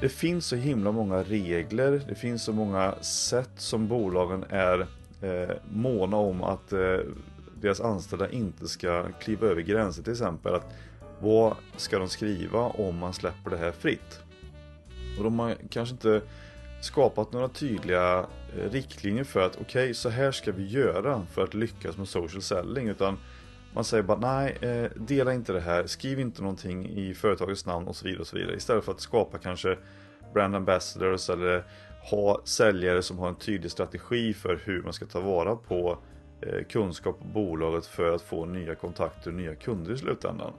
[0.00, 4.86] det finns så himla många regler, det finns så många sätt som bolagen är
[5.22, 6.98] eh, måna om att eh,
[7.60, 10.54] deras anställda inte ska kliva över gränser till exempel.
[10.54, 10.74] Att
[11.20, 14.20] vad ska de skriva om man släpper det här fritt?
[15.18, 16.22] Och de har kanske inte
[16.80, 21.44] skapat några tydliga eh, riktlinjer för att okej, okay, så här ska vi göra för
[21.44, 22.88] att lyckas med social selling.
[22.88, 23.18] Utan
[23.74, 27.86] man säger bara nej, eh, dela inte det här, skriv inte någonting i företagets namn
[27.86, 28.20] och så vidare.
[28.20, 28.56] och så vidare.
[28.56, 29.78] Istället för att skapa kanske
[30.34, 31.64] brand ambassadors eller
[32.10, 35.98] ha säljare som har en tydlig strategi för hur man ska ta vara på
[36.40, 40.52] eh, kunskap på bolaget för att få nya kontakter och nya kunder i slutändan.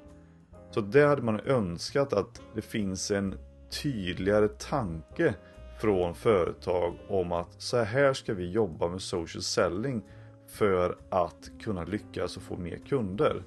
[0.71, 3.35] Så det hade man önskat att det finns en
[3.69, 5.33] tydligare tanke
[5.79, 10.01] från företag om att så här ska vi jobba med social selling
[10.47, 13.43] för att kunna lyckas och få mer kunder.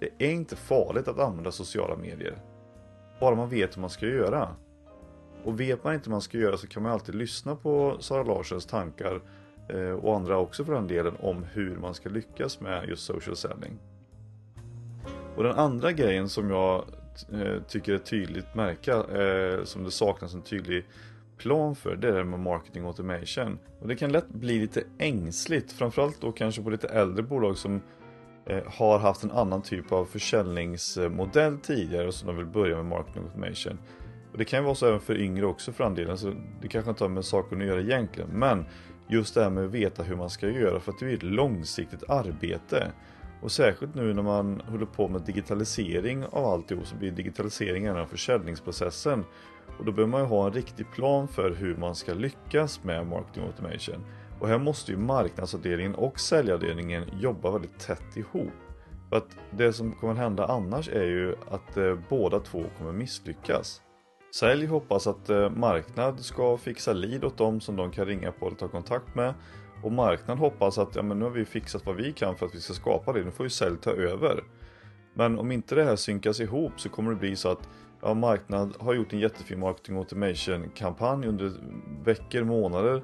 [0.00, 2.38] Det är inte farligt att använda sociala medier.
[3.20, 4.56] Bara man vet hur man ska göra.
[5.44, 8.22] Och vet man inte hur man ska göra så kan man alltid lyssna på Sara
[8.22, 9.20] Larsens tankar
[9.68, 13.36] eh, och andra också för den delen om hur man ska lyckas med just social
[13.36, 13.78] selling.
[15.36, 16.84] Och den andra grejen som jag
[17.32, 20.84] eh, tycker är tydligt märka, eh, som det saknas en tydlig
[21.38, 23.58] plan för det är det med marketing automation.
[23.80, 27.82] Och det kan lätt bli lite ängsligt, framförallt då kanske på lite äldre bolag som
[28.46, 32.84] eh, har haft en annan typ av försäljningsmodell tidigare och som de vill börja med
[32.84, 33.78] marketing automation.
[34.32, 36.32] Och det kan ju vara så även för yngre också för andelen, så
[36.62, 38.30] det kanske inte har med saken att göra egentligen.
[38.32, 38.64] Men
[39.08, 41.22] just det här med att veta hur man ska göra för att det är ett
[41.22, 42.92] långsiktigt arbete.
[43.42, 47.96] Och särskilt nu när man håller på med digitalisering av alltihop så blir digitalisering en
[47.96, 49.24] av försäljningsprocessen.
[49.78, 53.06] Och då behöver man ju ha en riktig plan för hur man ska lyckas med
[53.06, 54.04] marketing automation.
[54.40, 58.52] Och här måste ju marknadsavdelningen och säljavdelningen jobba väldigt tätt ihop.
[59.08, 63.82] För att det som kommer hända annars är ju att eh, båda två kommer misslyckas.
[64.34, 68.46] Sälj hoppas att eh, marknad ska fixa lead åt dem som de kan ringa på
[68.46, 69.34] eller ta kontakt med.
[69.82, 72.54] Och marknad hoppas att ja, men nu har vi fixat vad vi kan för att
[72.54, 74.44] vi ska skapa det, nu får ju sälj ta över.
[75.18, 77.68] Men om inte det här synkas ihop så kommer det bli så att
[78.02, 81.52] ja, marknad har gjort en jättefin marketing automation kampanj under
[82.04, 83.02] veckor, månader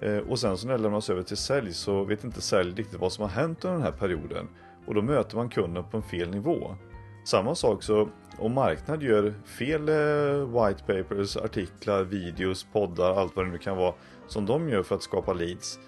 [0.00, 3.00] eh, och sen så när det lämnas över till sälj så vet inte sälj riktigt
[3.00, 4.48] vad som har hänt under den här perioden
[4.86, 6.76] och då möter man kunden på en fel nivå.
[7.24, 8.08] Samma sak så
[8.38, 13.76] om marknad gör fel eh, white papers, artiklar, videos, poddar, allt vad det nu kan
[13.76, 13.94] vara
[14.26, 15.78] som de gör för att skapa leads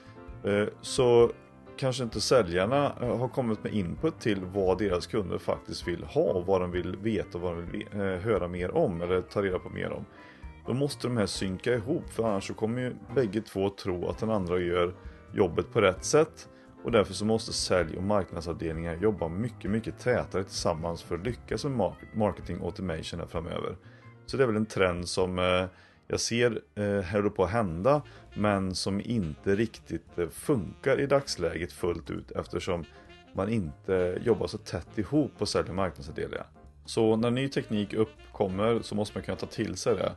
[0.45, 1.31] eh, så
[1.77, 6.23] kanske inte säljarna eh, har kommit med input till vad deras kunder faktiskt vill ha
[6.23, 9.43] och vad de vill veta och vad de vill eh, höra mer om eller ta
[9.43, 10.05] reda på mer om.
[10.67, 14.19] Då måste de här synka ihop för annars så kommer ju bägge två tro att
[14.19, 14.95] den andra gör
[15.35, 16.49] jobbet på rätt sätt
[16.85, 21.65] och därför så måste sälj och marknadsavdelningar jobba mycket, mycket tätare tillsammans för att lyckas
[21.65, 23.77] med marketing automation här framöver.
[24.27, 25.65] Så det är väl en trend som eh,
[26.13, 28.03] jag ser eh, och på att hända
[28.35, 32.85] men som inte riktigt eh, funkar i dagsläget fullt ut eftersom
[33.33, 36.47] man inte jobbar så tätt ihop på sälj och marknadsavdelningar.
[36.85, 40.13] Så när ny teknik uppkommer så måste man kunna ta till sig det.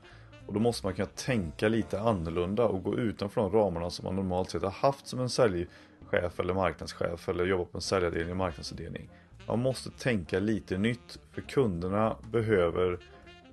[0.46, 4.16] Och då måste man kunna tänka lite annorlunda och gå utanför de ramarna som man
[4.16, 8.38] normalt sett har haft som en säljchef eller marknadschef eller jobbar på en säljavdelning och
[8.38, 9.10] marknadsavdelning.
[9.48, 13.00] Man måste tänka lite nytt för kunderna behöver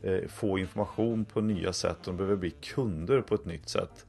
[0.03, 1.97] Eh, få information på nya sätt.
[2.05, 4.07] De behöver bli kunder på ett nytt sätt.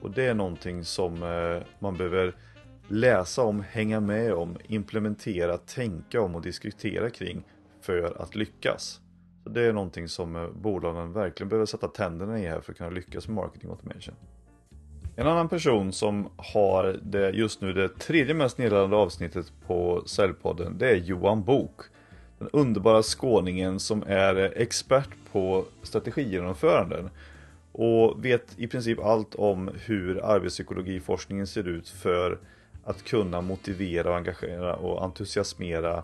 [0.00, 2.34] Och det är någonting som eh, man behöver
[2.88, 7.44] läsa om, hänga med om, implementera, tänka om och diskutera kring
[7.80, 9.00] för att lyckas.
[9.42, 12.78] Så Det är någonting som eh, bolagen verkligen behöver sätta tänderna i här för att
[12.78, 14.14] kunna lyckas med marketing automation.
[15.16, 20.78] En annan person som har det just nu det tredje mest nedladdade avsnittet på Säljpodden
[20.78, 21.80] det är Johan Bok.
[22.44, 27.10] Den underbara skåningen som är expert på strategigenomföranden
[27.72, 32.38] och vet i princip allt om hur arbetspsykologiforskningen ser ut för
[32.84, 36.02] att kunna motivera, och engagera och entusiasmera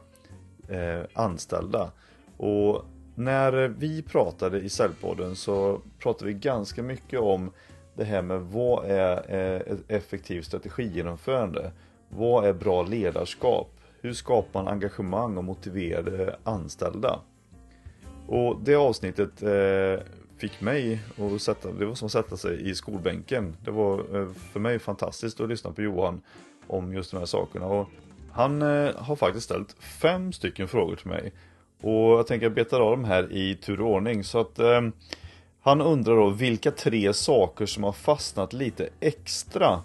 [0.68, 1.90] eh, anställda.
[2.36, 2.84] Och
[3.14, 7.50] när vi pratade i Säljpodden så pratade vi ganska mycket om
[7.94, 11.72] det här med vad är eh, ett effektivt strategigenomförande?
[12.08, 13.79] Vad är bra ledarskap?
[14.02, 17.20] Hur skapar man engagemang och motiverade anställda?
[18.26, 20.06] Och det avsnittet eh,
[20.38, 21.00] fick mig
[21.34, 23.56] att sätta, det var som att sätta sig i skolbänken.
[23.64, 26.22] Det var eh, för mig fantastiskt att lyssna på Johan
[26.66, 27.66] om just de här sakerna.
[27.66, 27.88] Och
[28.32, 31.32] han eh, har faktiskt ställt fem stycken frågor till mig.
[31.80, 34.24] Och jag tänker beta av dem här i tur och ordning.
[34.24, 34.80] Så att eh,
[35.60, 39.82] han undrar då vilka tre saker som har fastnat lite extra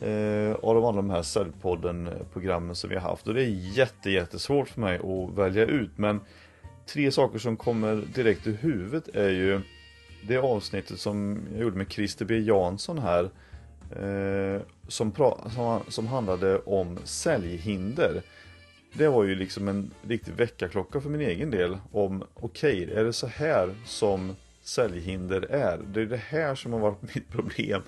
[0.00, 3.28] eh, av de alla de här Säljpodden-programmen som vi har haft.
[3.28, 5.90] Och det är jätte, jättesvårt för mig att välja ut.
[5.96, 6.20] Men
[6.86, 9.60] tre saker som kommer direkt i huvudet är ju
[10.28, 13.30] det avsnittet som jag gjorde med Christer B Jansson här.
[13.96, 15.12] Eh, som,
[15.54, 18.22] som, som handlade om säljhinder.
[18.92, 23.04] Det var ju liksom en riktig väckarklocka för min egen del om okej, okay, är
[23.04, 25.78] det så här som säljhinder är.
[25.92, 27.82] Det är det här som har varit mitt problem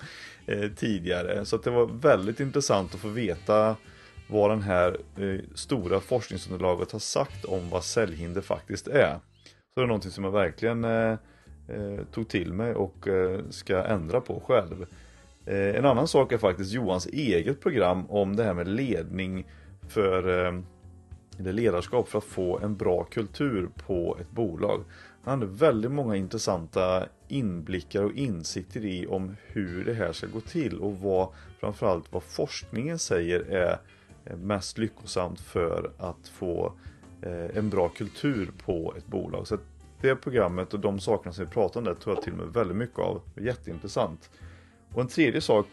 [0.45, 1.45] eh, tidigare.
[1.45, 3.75] Så det var väldigt intressant att få veta
[4.27, 9.19] vad den här eh, stora forskningsunderlaget har sagt om vad säljhinder faktiskt är.
[9.73, 11.11] Så det är någonting som jag verkligen eh,
[11.67, 14.85] eh tog till mig och eh, ska ändra på själv.
[15.45, 19.45] Eh, en annan sak är faktiskt Johans eget program om det här med ledning
[19.89, 20.53] för eh,
[21.39, 24.83] eller ledarskap för att få en bra kultur på ett bolag.
[25.23, 30.39] Han hade väldigt många intressanta inblickar och insikter i om hur det här ska gå
[30.39, 33.79] till och vad framförallt vad forskningen säger är
[34.35, 36.73] mest lyckosamt för att få
[37.21, 39.47] eh, en bra kultur på ett bolag.
[39.47, 39.57] Så
[40.01, 42.77] det programmet och de sakerna som vi pratade om där tog jag till mig väldigt
[42.77, 43.21] mycket av.
[43.35, 44.29] Jätteintressant.
[44.93, 45.67] Och en tredje sak,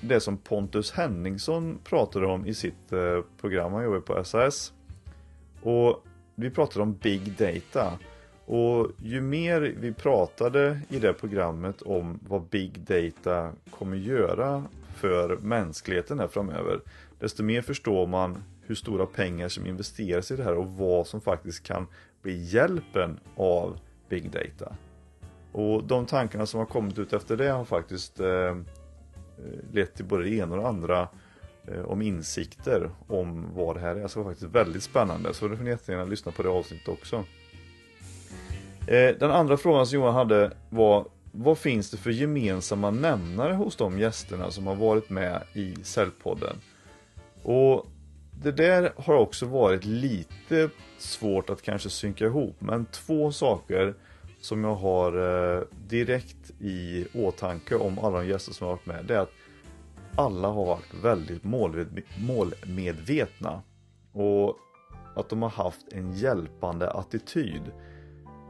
[0.00, 4.72] det som Pontus Henningsson pratade om i sitt eh, program, han jobbar på SAS.
[5.62, 7.92] Och vi pratade om Big Data.
[8.50, 14.64] Och ju mer vi pratade i det programmet om vad Big Data kommer göra
[14.96, 16.80] för mänskligheten här framöver,
[17.18, 21.20] desto mer förstår man hur stora pengar som investeras i det här och vad som
[21.20, 21.86] faktiskt kan
[22.22, 23.78] bli hjälpen av
[24.08, 24.76] Big Data.
[25.52, 28.54] Och de tankarna som har kommit ut efter det har faktiskt eh, eh
[29.72, 31.08] lett till både det ena och det andra
[31.66, 34.08] eh, om insikter om vad det här är.
[34.08, 35.34] Så det var faktiskt väldigt spännande.
[35.34, 37.24] Så du får jättegärna lyssna på det avsnittet också.
[38.88, 43.76] Eh, den andra frågan som Johan hade var vad finns det för gemensamma nämnare hos
[43.76, 46.56] de gästerna som har varit med i Säljpodden?
[47.42, 47.86] Och
[48.42, 53.94] det där har också varit lite svårt att kanske synka ihop, men två saker
[54.40, 55.12] som jag har
[55.56, 59.32] eh, direkt i åtanke om alla de gäster som har varit med, det är att
[60.16, 61.44] alla har varit väldigt
[62.18, 63.62] målmedvetna
[64.12, 64.56] och
[65.16, 67.62] att de har haft en hjälpande attityd.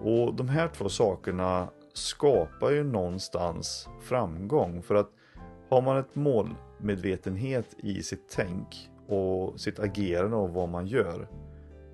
[0.03, 5.11] Och de här två sakerna skapar ju någonstans framgång för att
[5.69, 11.29] har man ett målmedvetenhet i sitt tänk och sitt agerande och vad man gör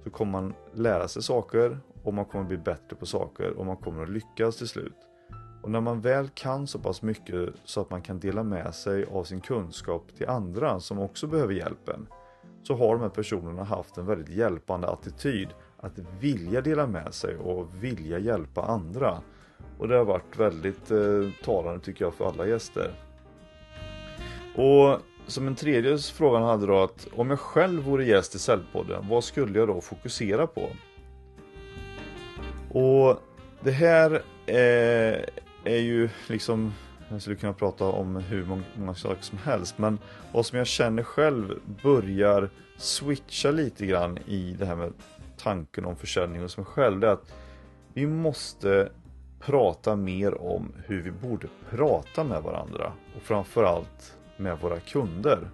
[0.05, 3.77] så kommer man lära sig saker och man kommer bli bättre på saker och man
[3.77, 4.97] kommer att lyckas till slut.
[5.63, 9.05] Och när man väl kan så pass mycket så att man kan dela med sig
[9.05, 12.07] av sin kunskap till andra som också behöver hjälpen
[12.63, 15.49] så har de här personerna haft en väldigt hjälpande attityd
[15.85, 19.21] att vilja dela med sig och vilja hjälpa andra.
[19.79, 22.91] Och det har varit väldigt eh, talande tycker jag för alla gäster.
[24.57, 28.39] Och som en tredje fråga han hade då att om jag själv vore gäst i
[28.39, 30.69] Cellpodden, vad skulle jag då fokusera på?
[32.79, 33.21] Och
[33.61, 35.31] det här är,
[35.65, 36.73] är ju liksom,
[37.09, 39.99] jag skulle kunna prata om hur många, många saker som helst, men
[40.33, 44.93] vad som jag känner själv börjar switcha lite grann i det här med
[45.45, 47.35] tanken om försäljning hos mig själv, det är att
[47.93, 48.89] vi måste
[49.41, 55.51] prata mer om hur vi borde prata med varandra och framförallt med våra kunder.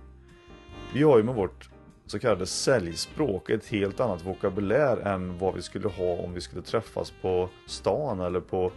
[0.94, 1.70] Vi har ju med vårt
[2.06, 6.62] så kallade säljspråk ett helt annat vokabulär än vad vi skulle ha om vi skulle
[6.62, 8.72] träffas på stan eller på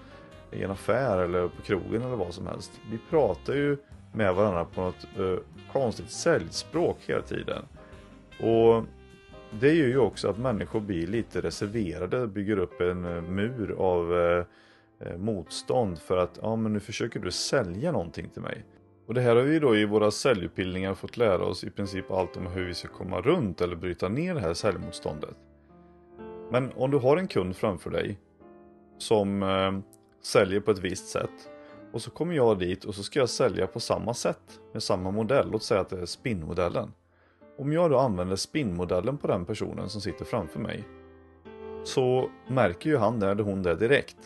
[0.52, 2.72] i en affär eller på krogen eller vad som helst.
[2.92, 3.78] Vi pratar ju
[4.14, 5.36] med varandra på något eh,
[5.72, 7.66] konstigt säljspråk hela tiden.
[8.40, 8.84] Och
[9.60, 14.14] det gör ju också att människor blir lite reserverade, bygger upp en eh, mur av
[14.20, 14.46] eh,
[15.00, 18.66] eh, motstånd för att ja men nu försöker du sälja någonting till mig.
[19.08, 22.38] Och det här har vi då i våra säljutbildningar fått lära oss i princip allt
[22.38, 25.36] om hur vi ska komma runt eller bryta ner det här säljmotståndet.
[26.52, 28.20] Men om du har en kund framför dig
[28.98, 29.72] som eh,
[30.24, 31.50] säljer på ett visst sätt
[31.94, 35.12] och så kommer jag dit och så ska jag sälja på samma sätt med samma
[35.12, 35.50] modell.
[35.52, 36.92] Låt säga att det är spinnmodellen.
[37.58, 40.84] Om jag då använder spinnmodellen på den personen som sitter framför mig
[41.84, 44.18] så märker ju han det eller hon det direkt.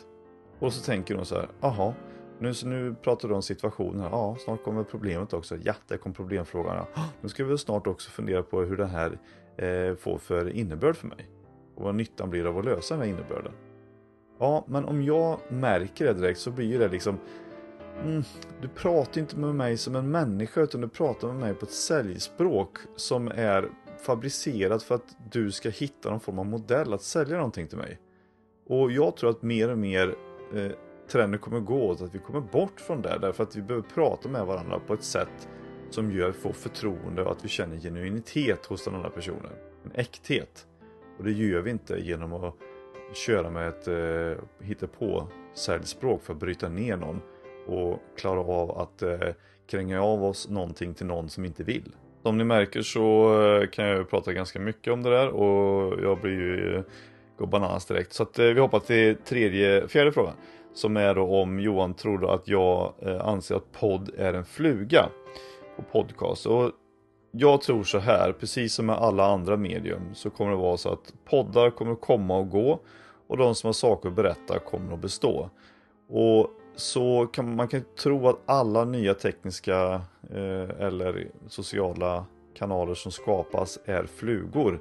[0.60, 1.94] Och så tänker hon så här, aha,
[2.40, 4.10] nu, nu pratar du om situationen här.
[4.10, 5.58] Ja, snart kommer problemet också.
[5.64, 6.76] Ja, där kom problemfrågan.
[6.76, 9.20] Ja, nu ska vi snart också fundera på hur det här
[9.58, 11.30] eh, får för innebörd för mig.
[11.76, 13.52] Och vad nyttan blir av att lösa den här innebörden.
[14.40, 17.18] Ja, men om jag märker det direkt så blir det liksom
[18.04, 18.24] mm,
[18.62, 21.72] Du pratar inte med mig som en människa utan du pratar med mig på ett
[21.72, 23.70] säljspråk som är
[24.06, 28.00] fabricerat för att du ska hitta någon form av modell att sälja någonting till mig.
[28.70, 30.16] Och jag tror att mer och mer
[30.56, 30.72] eh,
[31.12, 34.30] trenden kommer gå åt att vi kommer bort från det därför att vi behöver prata
[34.30, 35.50] med varandra på ett sätt
[35.90, 39.52] som gör att vi får förtroende och att vi känner genuinitet hos den andra personen.
[39.86, 40.68] En äkthet.
[41.18, 42.54] Och det gör vi inte genom att
[43.14, 47.22] köra med ett eh, hittepå säljspråk för att bryta ner någon
[47.68, 49.30] och klara av att eh,
[49.68, 51.96] kränga av oss någonting till någon som inte vill.
[52.24, 56.22] Som ni märker så eh, kan jag prata ganska mycket om det där och jag
[56.22, 56.84] blir ju eh,
[57.38, 58.14] gå bananas direkt.
[58.14, 60.34] Så att, eh, vi hoppar till tredje, fjärde frågan.
[60.74, 65.10] Som är då om Johan tror att jag eh, anser att podd är en fluga
[65.76, 66.46] på podcast.
[66.46, 66.72] Och
[67.32, 70.90] jag tror så här, precis som med alla andra medium så kommer det vara så
[70.90, 72.80] att poddar kommer komma och gå
[73.28, 75.50] och de som har saker att berätta kommer att bestå.
[76.10, 83.12] Och så kan man kan tro att alla nya tekniska eh, eller sociala kanaler som
[83.12, 84.80] skapas är flugor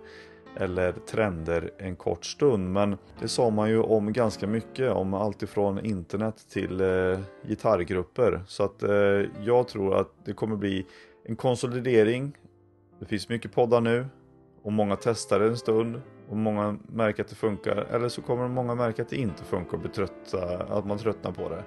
[0.56, 2.72] eller trender en kort stund.
[2.72, 8.40] Men det sa man ju om ganska mycket, om allt ifrån internet till eh, gitarrgrupper.
[8.46, 10.86] Så att eh, jag tror att det kommer bli
[11.24, 12.36] en konsolidering.
[12.98, 14.06] Det finns mycket poddar nu
[14.62, 17.76] och många testar en stund och många märker att det funkar.
[17.76, 21.32] Eller så kommer många märka att det inte funkar och bli trötta, att man tröttnar
[21.32, 21.64] på det.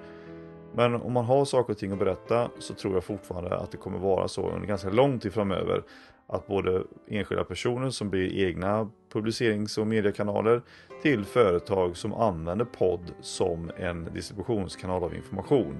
[0.74, 3.76] Men om man har saker och ting att berätta så tror jag fortfarande att det
[3.76, 5.82] kommer vara så under ganska lång tid framöver
[6.26, 10.62] att både enskilda personer som blir egna publicerings och mediekanaler
[11.02, 15.76] till företag som använder podd som en distributionskanal av information.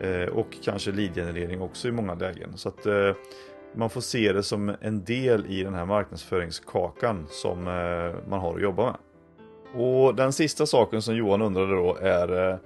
[0.00, 2.56] Eh, och kanske lead-generering också i många lägen.
[2.56, 3.12] Så att eh,
[3.74, 8.54] man får se det som en del i den här marknadsföringskakan som eh, man har
[8.54, 8.96] att jobba med.
[9.74, 12.56] Och den sista saken som Johan undrade då är eh,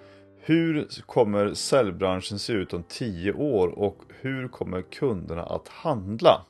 [0.45, 6.43] hur kommer säljbranschen se ut om 10 år och hur kommer kunderna att handla?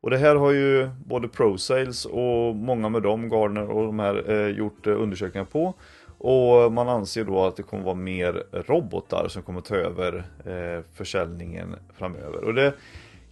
[0.00, 4.30] Och det här har ju både ProSales och många med dem, Gardner och de här,
[4.30, 5.74] eh, gjort eh, undersökningar på.
[6.18, 10.84] Och man anser då att det kommer vara mer robotar som kommer ta över eh,
[10.94, 12.44] försäljningen framöver.
[12.44, 12.74] Och det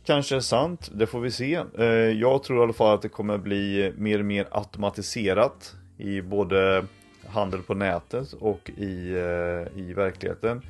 [0.05, 1.61] kanske är sant, det får vi se.
[1.79, 6.23] Eh, jag tror i alla fall att det kommer bli mer och mer automatiserat i
[6.23, 6.85] både
[7.31, 10.63] handel på nätet och i, eh, i verkligheten.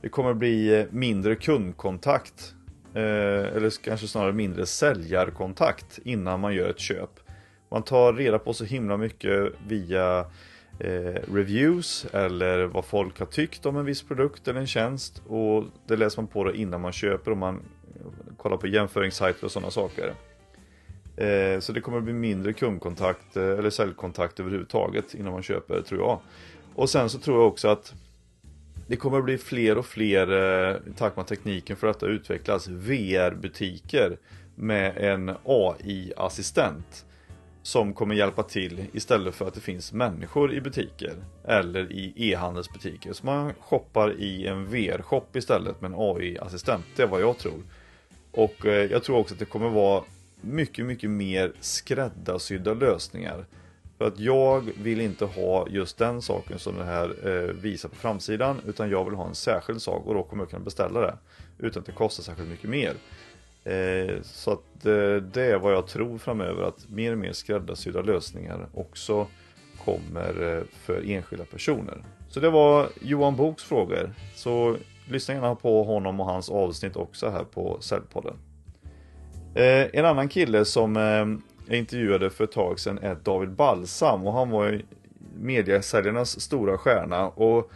[0.00, 2.54] Det kommer bli eh, mindre kundkontakt
[2.94, 3.02] eh,
[3.56, 7.10] eller kanske snarare mindre säljarkontakt innan man gör ett köp.
[7.70, 10.26] Man tar reda på så himla mycket via
[10.78, 15.64] eh, reviews eller vad folk har tyckt om en viss produkt eller en tjänst och
[15.86, 17.60] det läser man på då innan man köper och man
[18.36, 20.14] kollar på jämföringssajter och sådana saker.
[21.18, 25.82] Eh, så det kommer att bli mindre kundkontakt eh, eller säljkontakt överhuvudtaget innan man köper
[25.82, 26.20] tror jag.
[26.74, 27.94] Och sen så tror jag också att
[28.86, 30.32] det kommer att bli fler och fler,
[30.70, 34.18] eh, tack vare tekniken för detta utvecklas, VR-butiker
[34.54, 37.04] med en AI-assistent
[37.62, 41.12] som kommer hjälpa till istället för att det finns människor i butiker
[41.44, 43.12] eller i e-handelsbutiker.
[43.12, 46.84] Så man shoppar i en VR-shop istället med en AI-assistent.
[46.96, 47.62] Det är vad jag tror.
[48.30, 50.04] Och eh, jag tror också att det kommer vara
[50.40, 53.46] mycket, mycket mer skräddarsydda lösningar.
[53.98, 57.96] För att jag vill inte ha just den saken som det här eh, visar på
[57.96, 61.18] framsidan utan jag vill ha en särskild sak och då kommer jag kunna beställa det
[61.58, 62.94] utan att det kostar särskilt mycket mer.
[63.64, 68.02] Eh, så att eh, det är vad jag tror framöver att mer och mer skräddarsydda
[68.02, 69.26] lösningar också
[69.84, 72.04] kommer eh, för enskilda personer.
[72.28, 74.14] Så det var Johan Boks frågor.
[74.34, 74.76] Så
[75.08, 78.36] lyssna gärna på honom och hans avsnitt också här på Säljpodden.
[79.58, 81.02] Eh, en annan kille som eh,
[81.66, 84.82] jag intervjuade för ett tag sedan är David Balsam och han var ju
[85.40, 87.28] mediasäljarnas stora stjärna.
[87.28, 87.70] Och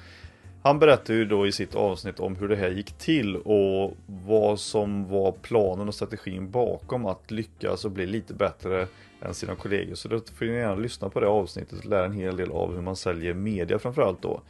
[0.62, 4.60] han berättade ju då i sitt avsnitt om hur det här gick till och vad
[4.60, 8.86] som var planen och strategin bakom att lyckas och bli lite bättre
[9.22, 9.94] än sina kollegor.
[9.94, 12.74] Så då får ni gärna lyssna på det avsnittet och lära en hel del av
[12.74, 14.40] hur man säljer media framförallt då.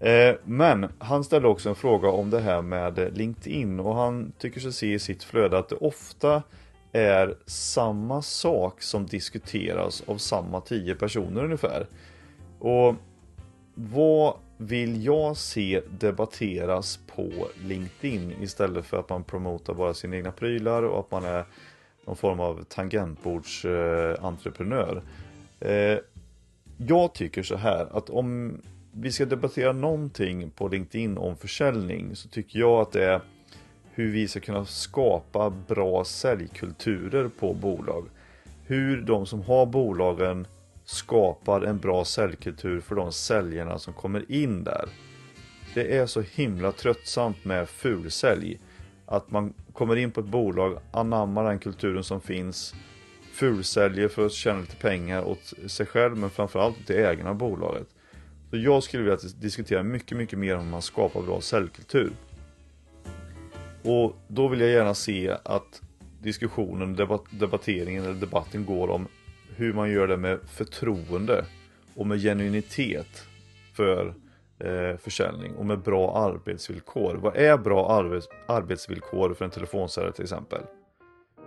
[0.00, 4.60] Eh, men han ställde också en fråga om det här med LinkedIn och han tycker
[4.60, 6.42] sig se i sitt flöde att det ofta
[6.94, 11.86] är samma sak som diskuteras av samma tio personer ungefär.
[12.58, 12.94] Och
[13.74, 17.30] vad vill jag se debatteras på
[17.64, 21.44] LinkedIn istället för att man promotar bara sina egna prylar och att man är
[22.06, 25.02] någon form av tangentbordsentreprenör.
[25.60, 25.98] Eh,
[26.76, 28.60] jag tycker så här att om
[28.92, 33.20] vi ska debattera någonting på LinkedIn om försäljning så tycker jag att det är
[33.94, 38.04] hur vi ska kunna skapa bra säljkulturer på bolag.
[38.66, 40.46] Hur de som har bolagen
[40.84, 44.88] skapar en bra säljkultur för de säljarna som kommer in där.
[45.74, 48.60] Det är så himla tröttsamt med fulsälj.
[49.06, 52.74] Att man kommer in på ett bolag, anammar den kulturen som finns,
[53.32, 57.88] fulsäljer för att tjäna lite pengar åt sig själv men framförallt åt ägarna av bolaget.
[58.50, 62.12] Så jag skulle vilja diskutera mycket, mycket mer om hur man skapar bra säljkultur.
[63.84, 65.82] Och då vill jag gärna se att
[66.22, 69.08] diskussionen, debatt, debatteringen eller debatten går om
[69.56, 71.44] hur man gör det med förtroende
[71.94, 73.26] och med genuinitet
[73.76, 74.14] för
[74.58, 77.14] eh, försäljning och med bra arbetsvillkor.
[77.14, 80.60] Vad är bra arbets arbetsvillkor för en telefonsäljare till exempel?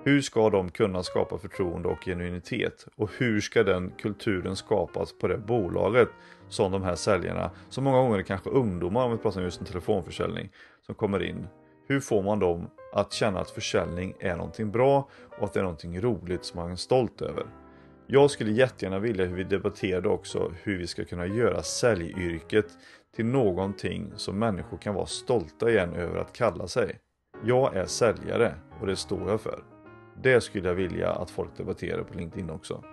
[0.04, 2.88] Hur ska de kunna skapa förtroende och genuinitet?
[2.96, 6.10] Och hur ska den kulturen skapas på det bolaget
[6.50, 9.60] som de här säljarna, som många gånger är kanske ungdomar om vi pratar om just
[9.60, 10.50] en telefonförsäljning,
[10.86, 11.48] som kommer in.
[11.88, 15.64] Hur får man dem att känna att försäljning är någonting bra och att det är
[15.64, 17.46] någonting roligt som man är stolt över?
[18.08, 22.66] Jag skulle jättegärna vilja hur vi debatterade också hur vi ska kunna göra säljyrket
[23.16, 27.00] till någonting som människor kan vara stolta igen över att kalla sig.
[27.46, 29.64] Jag är säljare och det står jag för.
[30.24, 32.84] Det skulle jag vilja att folk debatterar på LinkedIn också.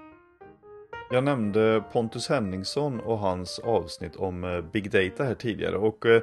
[1.10, 6.22] Jag nämnde Pontus Henningsson och hans avsnitt om eh, Big Data här tidigare och eh,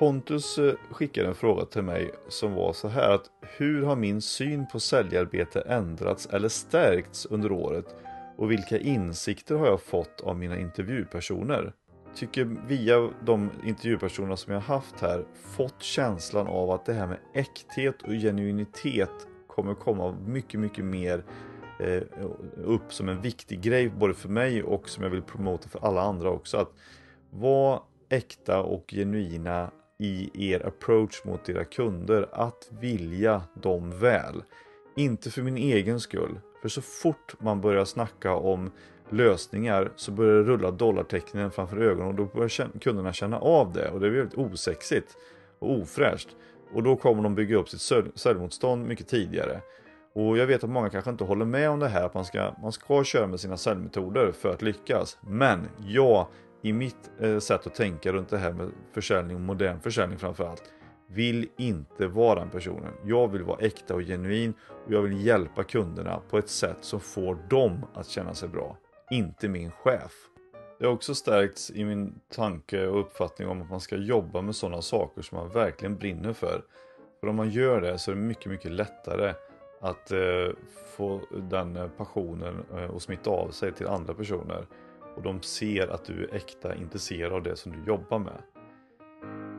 [0.00, 4.22] Pontus eh, skickade en fråga till mig som var så här att hur har min
[4.22, 7.94] syn på säljarbete ändrats eller stärkts under året
[8.36, 11.72] och vilka insikter har jag fått av mina intervjupersoner?
[12.14, 15.24] Tycker via de intervjupersoner som jag haft här
[15.56, 21.24] fått känslan av att det här med äkthet och genuinitet kommer komma mycket, mycket mer
[21.80, 22.02] eh,
[22.64, 26.02] upp som en viktig grej både för mig och som jag vill promota för alla
[26.02, 26.56] andra också.
[26.56, 26.72] Att
[27.30, 29.70] vara äkta och genuina
[30.00, 32.28] i er approach mot era kunder.
[32.32, 34.42] Att vilja dem väl.
[34.96, 38.70] Inte för min egen skull, för så fort man börjar snacka om
[39.10, 43.90] lösningar så börjar det rulla dollartecknen framför ögonen och då börjar kunderna känna av det
[43.90, 45.16] och det är väldigt osexigt
[45.58, 46.28] och ofräscht.
[46.74, 49.60] Och då kommer de bygga upp sitt säljmotstånd mycket tidigare.
[50.12, 52.54] Och jag vet att många kanske inte håller med om det här att man ska,
[52.62, 55.18] man ska köra med sina säljmetoder för att lyckas.
[55.20, 56.26] Men jag,
[56.62, 60.62] i mitt eh, sätt att tänka runt det här med försäljning, modern försäljning framförallt,
[61.06, 62.92] vill inte vara den personen.
[63.04, 64.54] Jag vill vara äkta och genuin
[64.86, 68.76] och jag vill hjälpa kunderna på ett sätt som får dem att känna sig bra.
[69.10, 70.12] Inte min chef.
[70.78, 74.56] Det har också stärkts i min tanke och uppfattning om att man ska jobba med
[74.56, 76.62] sådana saker som man verkligen brinner för.
[77.20, 79.34] För om man gör det så är det mycket, mycket lättare
[79.80, 80.48] att eh,
[80.96, 84.66] få den eh, passionen eh, att smitta av sig till andra personer.
[85.16, 88.42] Och de ser att du är äkta intresserad av det som du jobbar med.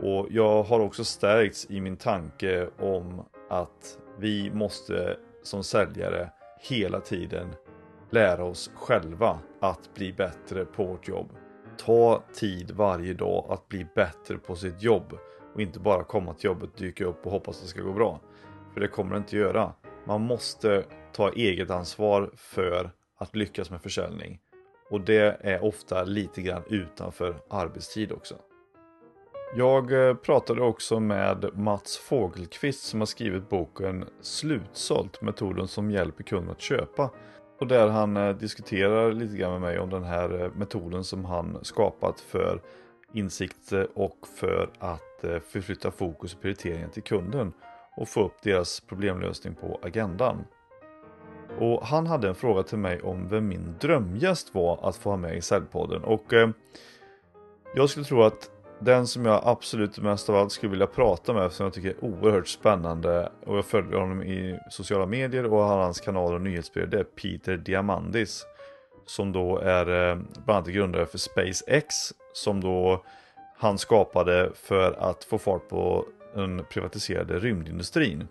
[0.01, 6.29] Och jag har också stärkts i min tanke om att vi måste som säljare
[6.59, 7.47] hela tiden
[8.09, 11.29] lära oss själva att bli bättre på vårt jobb.
[11.77, 15.17] Ta tid varje dag att bli bättre på sitt jobb
[15.53, 18.19] och inte bara komma till jobbet, dyka upp och hoppas att det ska gå bra.
[18.73, 19.73] För det kommer det inte göra.
[20.05, 20.83] Man måste
[21.13, 24.39] ta eget ansvar för att lyckas med försäljning.
[24.91, 28.35] Och det är ofta lite grann utanför arbetstid också.
[29.55, 36.23] Jag eh, pratade också med Mats Fågelqvist som har skrivit boken Slutsålt, metoden som hjälper
[36.23, 37.09] kunden att köpa.
[37.59, 41.25] Och där han eh, diskuterar lite grann med mig om den här eh, metoden som
[41.25, 42.61] han skapat för
[43.13, 47.53] insikt och för att förflytta fokus och prioriteringen till kunden
[47.97, 50.45] och få upp deras problemlösning på agendan.
[51.59, 55.17] Och han hade en fråga till mig om vem min drömgäst var att få ha
[55.17, 56.49] med i Säljpodden och eh,
[57.75, 58.49] jag skulle tro att
[58.79, 62.03] den som jag absolut mest av allt skulle vilja prata med som jag tycker är
[62.03, 66.89] oerhört spännande och jag följer honom i sociala medier och har hans kanaler och nyhetsbrev
[66.89, 68.45] det är Peter Diamandis
[69.05, 71.95] som då är eh, bland annat grundare för SpaceX
[72.33, 73.03] som då
[73.57, 78.27] han skapade för att få fart på den privatiserade rymdindustrin.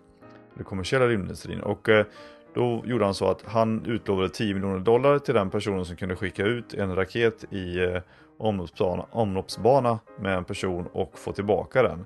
[0.53, 2.05] Den kommersiella rymdindustrin och eh,
[2.53, 6.15] då gjorde han så att han utlovade 10 miljoner dollar till den personen som kunde
[6.15, 8.01] skicka ut en raket i eh,
[8.37, 12.05] omloppsbana, omloppsbana med en person och få tillbaka den.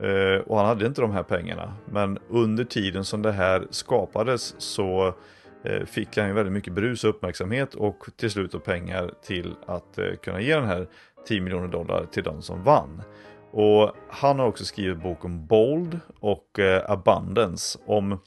[0.00, 1.74] Eh, och han hade inte de här pengarna.
[1.90, 5.14] Men under tiden som det här skapades så
[5.64, 9.54] eh, fick han ju väldigt mycket brus och uppmärksamhet och till slut och pengar till
[9.66, 10.86] att eh, kunna ge den här
[11.28, 13.02] 10 miljoner dollar till de som vann.
[13.50, 18.18] Och han har också skrivit boken Bold och eh, Abundance om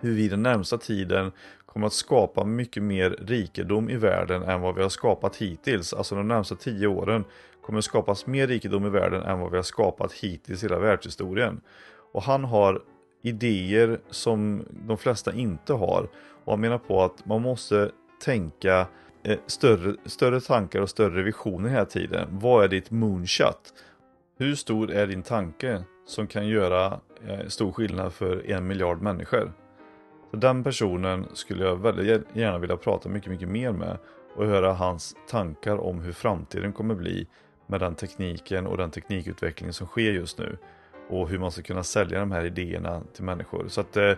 [0.00, 1.32] hur vi den närmsta tiden
[1.66, 5.92] kommer att skapa mycket mer rikedom i världen än vad vi har skapat hittills.
[5.92, 7.24] Alltså de närmsta tio åren
[7.62, 10.78] kommer att skapas mer rikedom i världen än vad vi har skapat hittills i hela
[10.78, 11.60] världshistorien.
[12.12, 12.82] Och han har
[13.22, 16.08] idéer som de flesta inte har.
[16.44, 17.90] Och han menar på att man måste
[18.24, 18.86] tänka
[19.22, 22.28] eh, större, större tankar och större visioner hela tiden.
[22.30, 23.74] Vad är ditt moonshot?
[24.38, 29.52] Hur stor är din tanke som kan göra eh, stor skillnad för en miljard människor?
[30.30, 33.98] Så den personen skulle jag väldigt gärna vilja prata mycket, mycket mer med
[34.34, 37.26] och höra hans tankar om hur framtiden kommer bli
[37.66, 40.58] med den tekniken och den teknikutveckling som sker just nu
[41.08, 43.64] och hur man ska kunna sälja de här idéerna till människor.
[43.68, 44.12] Så att eh,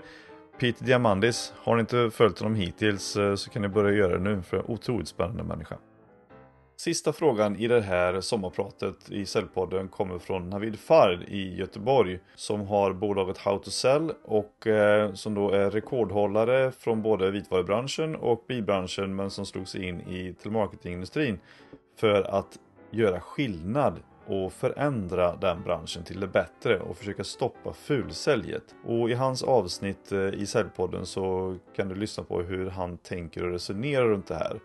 [0.60, 4.24] Peter Diamandis, har ni inte följt honom hittills eh, så kan ni börja göra det
[4.24, 5.76] nu för en otroligt spännande människa.
[6.82, 12.66] Sista frågan i det här sommarpratet i Säljpodden kommer från Navid Fard i Göteborg som
[12.66, 18.44] har bolaget How to Sell och eh, som då är rekordhållare från både vitvarubranschen och
[18.48, 21.38] bilbranschen men som slog sig in i telemarketingindustrin
[21.96, 22.58] för att
[22.90, 23.94] göra skillnad
[24.26, 28.74] och förändra den branschen till det bättre och försöka stoppa fulsäljet.
[28.86, 33.44] Och i hans avsnitt eh, i Säljpodden så kan du lyssna på hur han tänker
[33.44, 34.60] och resonerar runt det här.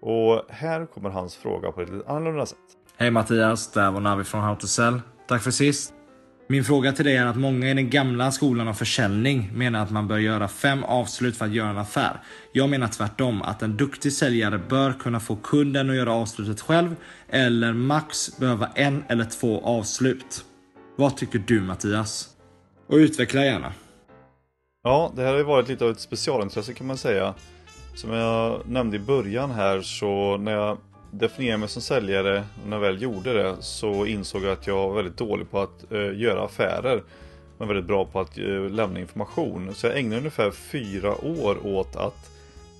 [0.00, 2.58] Och här kommer hans fråga på ett lite annorlunda sätt.
[2.96, 5.00] Hej Mattias, det här var Navi från How to Sell.
[5.28, 5.94] Tack för sist.
[6.48, 9.90] Min fråga till dig är att många i den gamla skolan av försäljning menar att
[9.90, 12.20] man bör göra fem avslut för att göra en affär.
[12.52, 16.96] Jag menar tvärtom, att en duktig säljare bör kunna få kunden att göra avslutet själv
[17.28, 20.44] eller max behöva en eller två avslut.
[20.96, 22.28] Vad tycker du Mattias?
[22.88, 23.72] Och utveckla gärna.
[24.82, 27.34] Ja, det här har ju varit lite av ett specialintresse kan man säga.
[27.94, 30.78] Som jag nämnde i början här så när jag
[31.10, 34.88] definierade mig som säljare och när jag väl gjorde det så insåg jag att jag
[34.88, 37.02] var väldigt dålig på att eh, göra affärer.
[37.58, 39.74] Men väldigt bra på att eh, lämna information.
[39.74, 42.30] Så jag ägnade ungefär fyra år åt att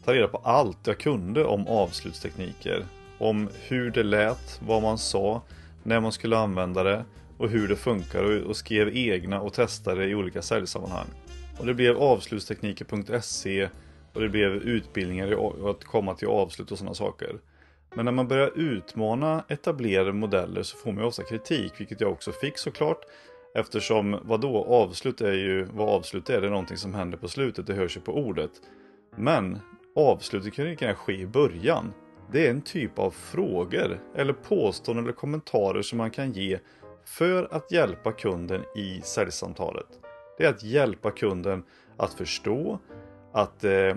[0.05, 2.85] ta reda på allt jag kunde om avslutstekniker.
[3.19, 5.43] Om hur det lät, vad man sa,
[5.83, 7.05] när man skulle använda det
[7.39, 11.07] och hur det funkar och, och skrev egna och testade i olika säljsammanhang.
[11.59, 13.69] Och det blev avslutstekniker.se
[14.13, 17.41] och det blev utbildningar i att komma till avslut och sådana saker.
[17.95, 22.13] Men när man börjar utmana etablerade modeller så får man ju ofta kritik, vilket jag
[22.13, 23.05] också fick såklart.
[23.55, 27.29] Eftersom vad då avslut är ju, vad avslut är, det är någonting som händer på
[27.29, 28.51] slutet, det hörs ju på ordet.
[29.17, 29.59] Men
[29.97, 31.93] avslutet kan ju gärna ske i början.
[32.33, 36.59] Det är en typ av frågor eller påståenden eller kommentarer som man kan ge
[37.05, 39.87] för att hjälpa kunden i säljsamtalet.
[40.39, 41.65] Det är att hjälpa kunden
[41.97, 42.79] att förstå,
[43.33, 43.97] att eh, eh,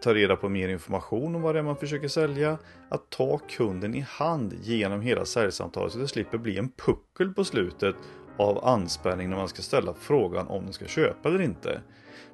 [0.00, 2.58] ta reda på mer information om vad det är man försöker sälja.
[2.88, 7.44] Att ta kunden i hand genom hela säljsamtalet så det slipper bli en puckel på
[7.44, 7.96] slutet
[8.36, 11.80] av anspänning när man ska ställa frågan om de ska köpa eller inte.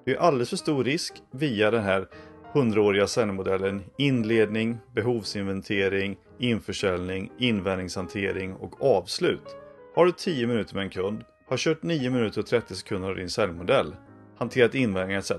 [0.04, 2.08] Det är alldeles för stor risk via den här
[2.52, 9.56] hundraåriga säljmodellen inledning, behovsinventering, införsäljning, invändningshantering och avslut.
[9.94, 13.16] Har du 10 minuter med en kund, har kört 9 minuter och 30 sekunder av
[13.16, 13.96] din säljmodell,
[14.38, 15.30] hanterat invändningar etc.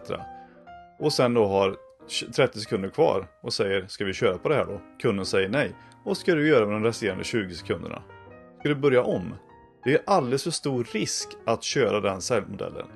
[0.99, 1.77] Och sen då har
[2.35, 4.81] 30 sekunder kvar och säger ska vi köra på det här då?
[5.01, 5.75] Kunden säger nej.
[6.05, 8.03] Vad ska du göra med de resterande 20 sekunderna?
[8.59, 9.35] Ska du börja om?
[9.83, 12.87] Det är alldeles för stor risk att köra den säljmodellen.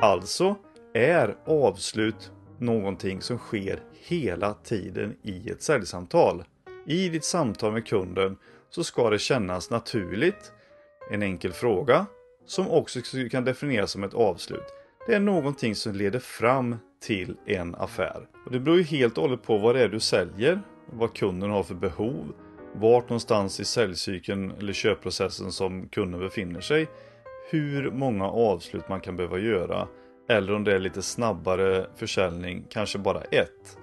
[0.00, 0.56] Alltså
[0.94, 6.44] är avslut någonting som sker hela tiden i ett säljsamtal.
[6.86, 8.36] I ditt samtal med kunden
[8.70, 10.52] så ska det kännas naturligt,
[11.10, 12.06] en enkel fråga,
[12.46, 13.00] som också
[13.30, 14.74] kan definieras som ett avslut.
[15.06, 16.76] Det är någonting som leder fram
[17.06, 18.26] till en affär.
[18.44, 21.50] Och Det beror ju helt och hållet på vad det är du säljer, vad kunden
[21.50, 22.34] har för behov,
[22.74, 26.86] vart någonstans i säljcykeln eller köpprocessen som kunden befinner sig,
[27.50, 29.88] hur många avslut man kan behöva göra
[30.28, 33.78] eller om det är lite snabbare försäljning, kanske bara ett.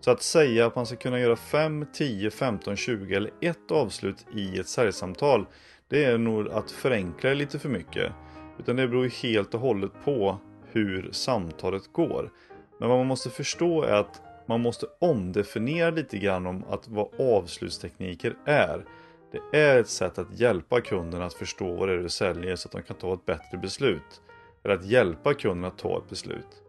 [0.00, 4.26] Så att säga att man ska kunna göra 5, 10, 15, 20 eller ett avslut
[4.34, 5.46] i ett säljsamtal
[5.88, 8.12] det är nog att förenkla det lite för mycket.
[8.58, 10.38] Utan det beror ju helt och hållet på
[10.72, 12.30] hur samtalet går.
[12.78, 17.20] Men vad man måste förstå är att man måste omdefiniera lite grann om att vad
[17.20, 18.84] avslutstekniker är.
[19.32, 22.68] Det är ett sätt att hjälpa kunden att förstå vad det är du säljer så
[22.68, 24.22] att de kan ta ett bättre beslut.
[24.64, 26.62] Eller att hjälpa kunden att ta ett beslut.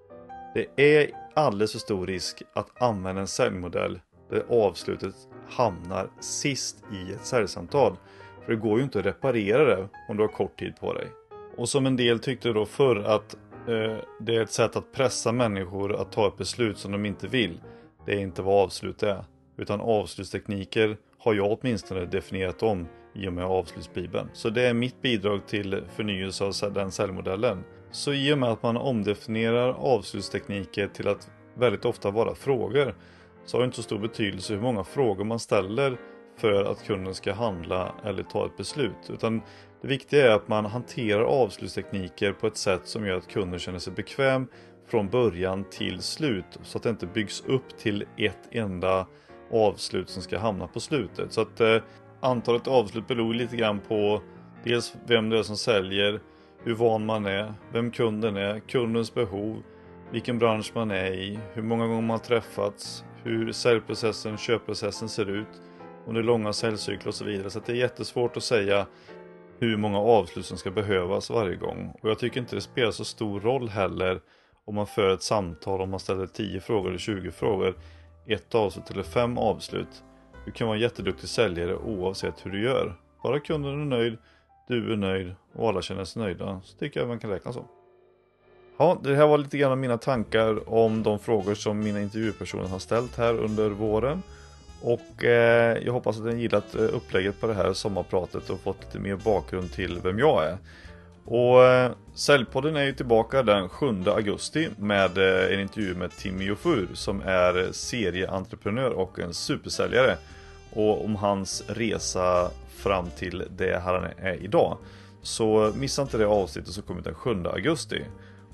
[0.53, 3.99] Det är alldeles för stor risk att använda en säljmodell
[4.30, 5.16] där avslutet
[5.49, 7.97] hamnar sist i ett säljsamtal.
[8.45, 11.08] För det går ju inte att reparera det om du har kort tid på dig.
[11.58, 13.38] Och som en del tyckte då förr att
[13.68, 17.28] Eh, det är ett sätt att pressa människor att ta ett beslut som de inte
[17.28, 17.61] vill.
[18.05, 19.24] Det är inte vad avslut är.
[19.57, 24.30] Utan avslutstekniker har jag åtminstone definierat om i och med avslutsbibeln.
[24.34, 27.63] Så det är mitt bidrag till förnyelse av den säljmodellen.
[27.91, 32.95] Så i och med att man omdefinierar avslutstekniker till att väldigt ofta vara frågor
[33.45, 35.97] så har det inte så stor betydelse hur många frågor man ställer
[36.38, 39.09] för att kunden ska handla eller ta ett beslut.
[39.09, 39.41] Utan
[39.86, 43.80] det viktiga är att man hanterar avslutstekniker på ett sätt som gör att kunden känner
[43.80, 44.48] sig bekväm
[44.88, 46.60] från början till slut.
[46.64, 49.08] Så att det inte byggs upp till ett enda
[49.52, 51.34] avslut som ska hamna på slutet.
[51.34, 51.78] Så att eh,
[52.20, 54.22] antalet avslut beror lite grann på
[54.64, 56.20] dels vem det är som säljer,
[56.64, 59.64] hur van man är, vem kunden är, kundens behov,
[60.12, 65.30] vilken bransch man är i, hur många gånger man har träffats, hur säljprocessen, köpprocessen ser
[65.30, 65.62] ut,
[66.06, 67.50] om det är långa säljcykler och så vidare.
[67.50, 68.86] Så det är jättesvårt att säga
[69.60, 71.97] hur många avslut som ska behövas varje gång.
[72.01, 74.22] Och jag tycker inte det spelar så stor roll heller
[74.66, 77.76] om man för ett samtal, om man ställer 10 frågor eller 20 frågor,
[78.28, 80.03] ett avslut eller fem avslut.
[80.45, 82.93] Du kan vara en jätteduktig säljare oavsett hur du gör.
[83.24, 84.18] Bara kunden är nöjd,
[84.68, 87.66] du är nöjd och alla känner sig nöjda så tycker jag man kan räkna så.
[88.78, 92.68] Ja, det här var lite grann av mina tankar om de frågor som mina intervjupersoner
[92.68, 94.22] har ställt här under våren.
[94.82, 98.84] Och eh, jag hoppas att ni gillat eh, upplägget på det här sommarpratet och fått
[98.84, 100.58] lite mer bakgrund till vem jag är.
[101.26, 106.46] Och eh, Säljpodden är ju tillbaka den 7 augusti med eh, en intervju med Timmy
[106.46, 110.18] Jofur som är serieentreprenör och en supersäljare.
[110.72, 114.78] Och om hans resa fram till det han är idag.
[115.22, 118.02] Så missa inte det avsnittet som kommer den 7 augusti.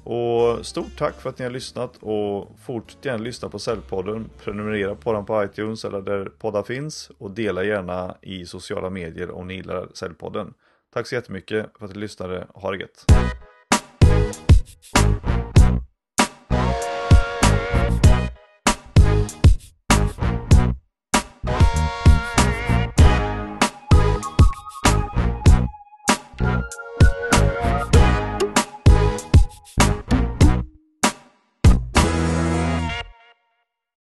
[0.03, 4.29] Och stort tack för att ni har lyssnat och fortsätt gärna lyssna på Säljpodden.
[4.43, 9.31] Prenumerera på den på iTunes eller där poddar finns och dela gärna i sociala medier
[9.31, 10.53] om ni gillar Säljpodden.
[10.93, 12.47] Tack så jättemycket för att ni lyssnade.
[12.53, 13.05] Ha det gött!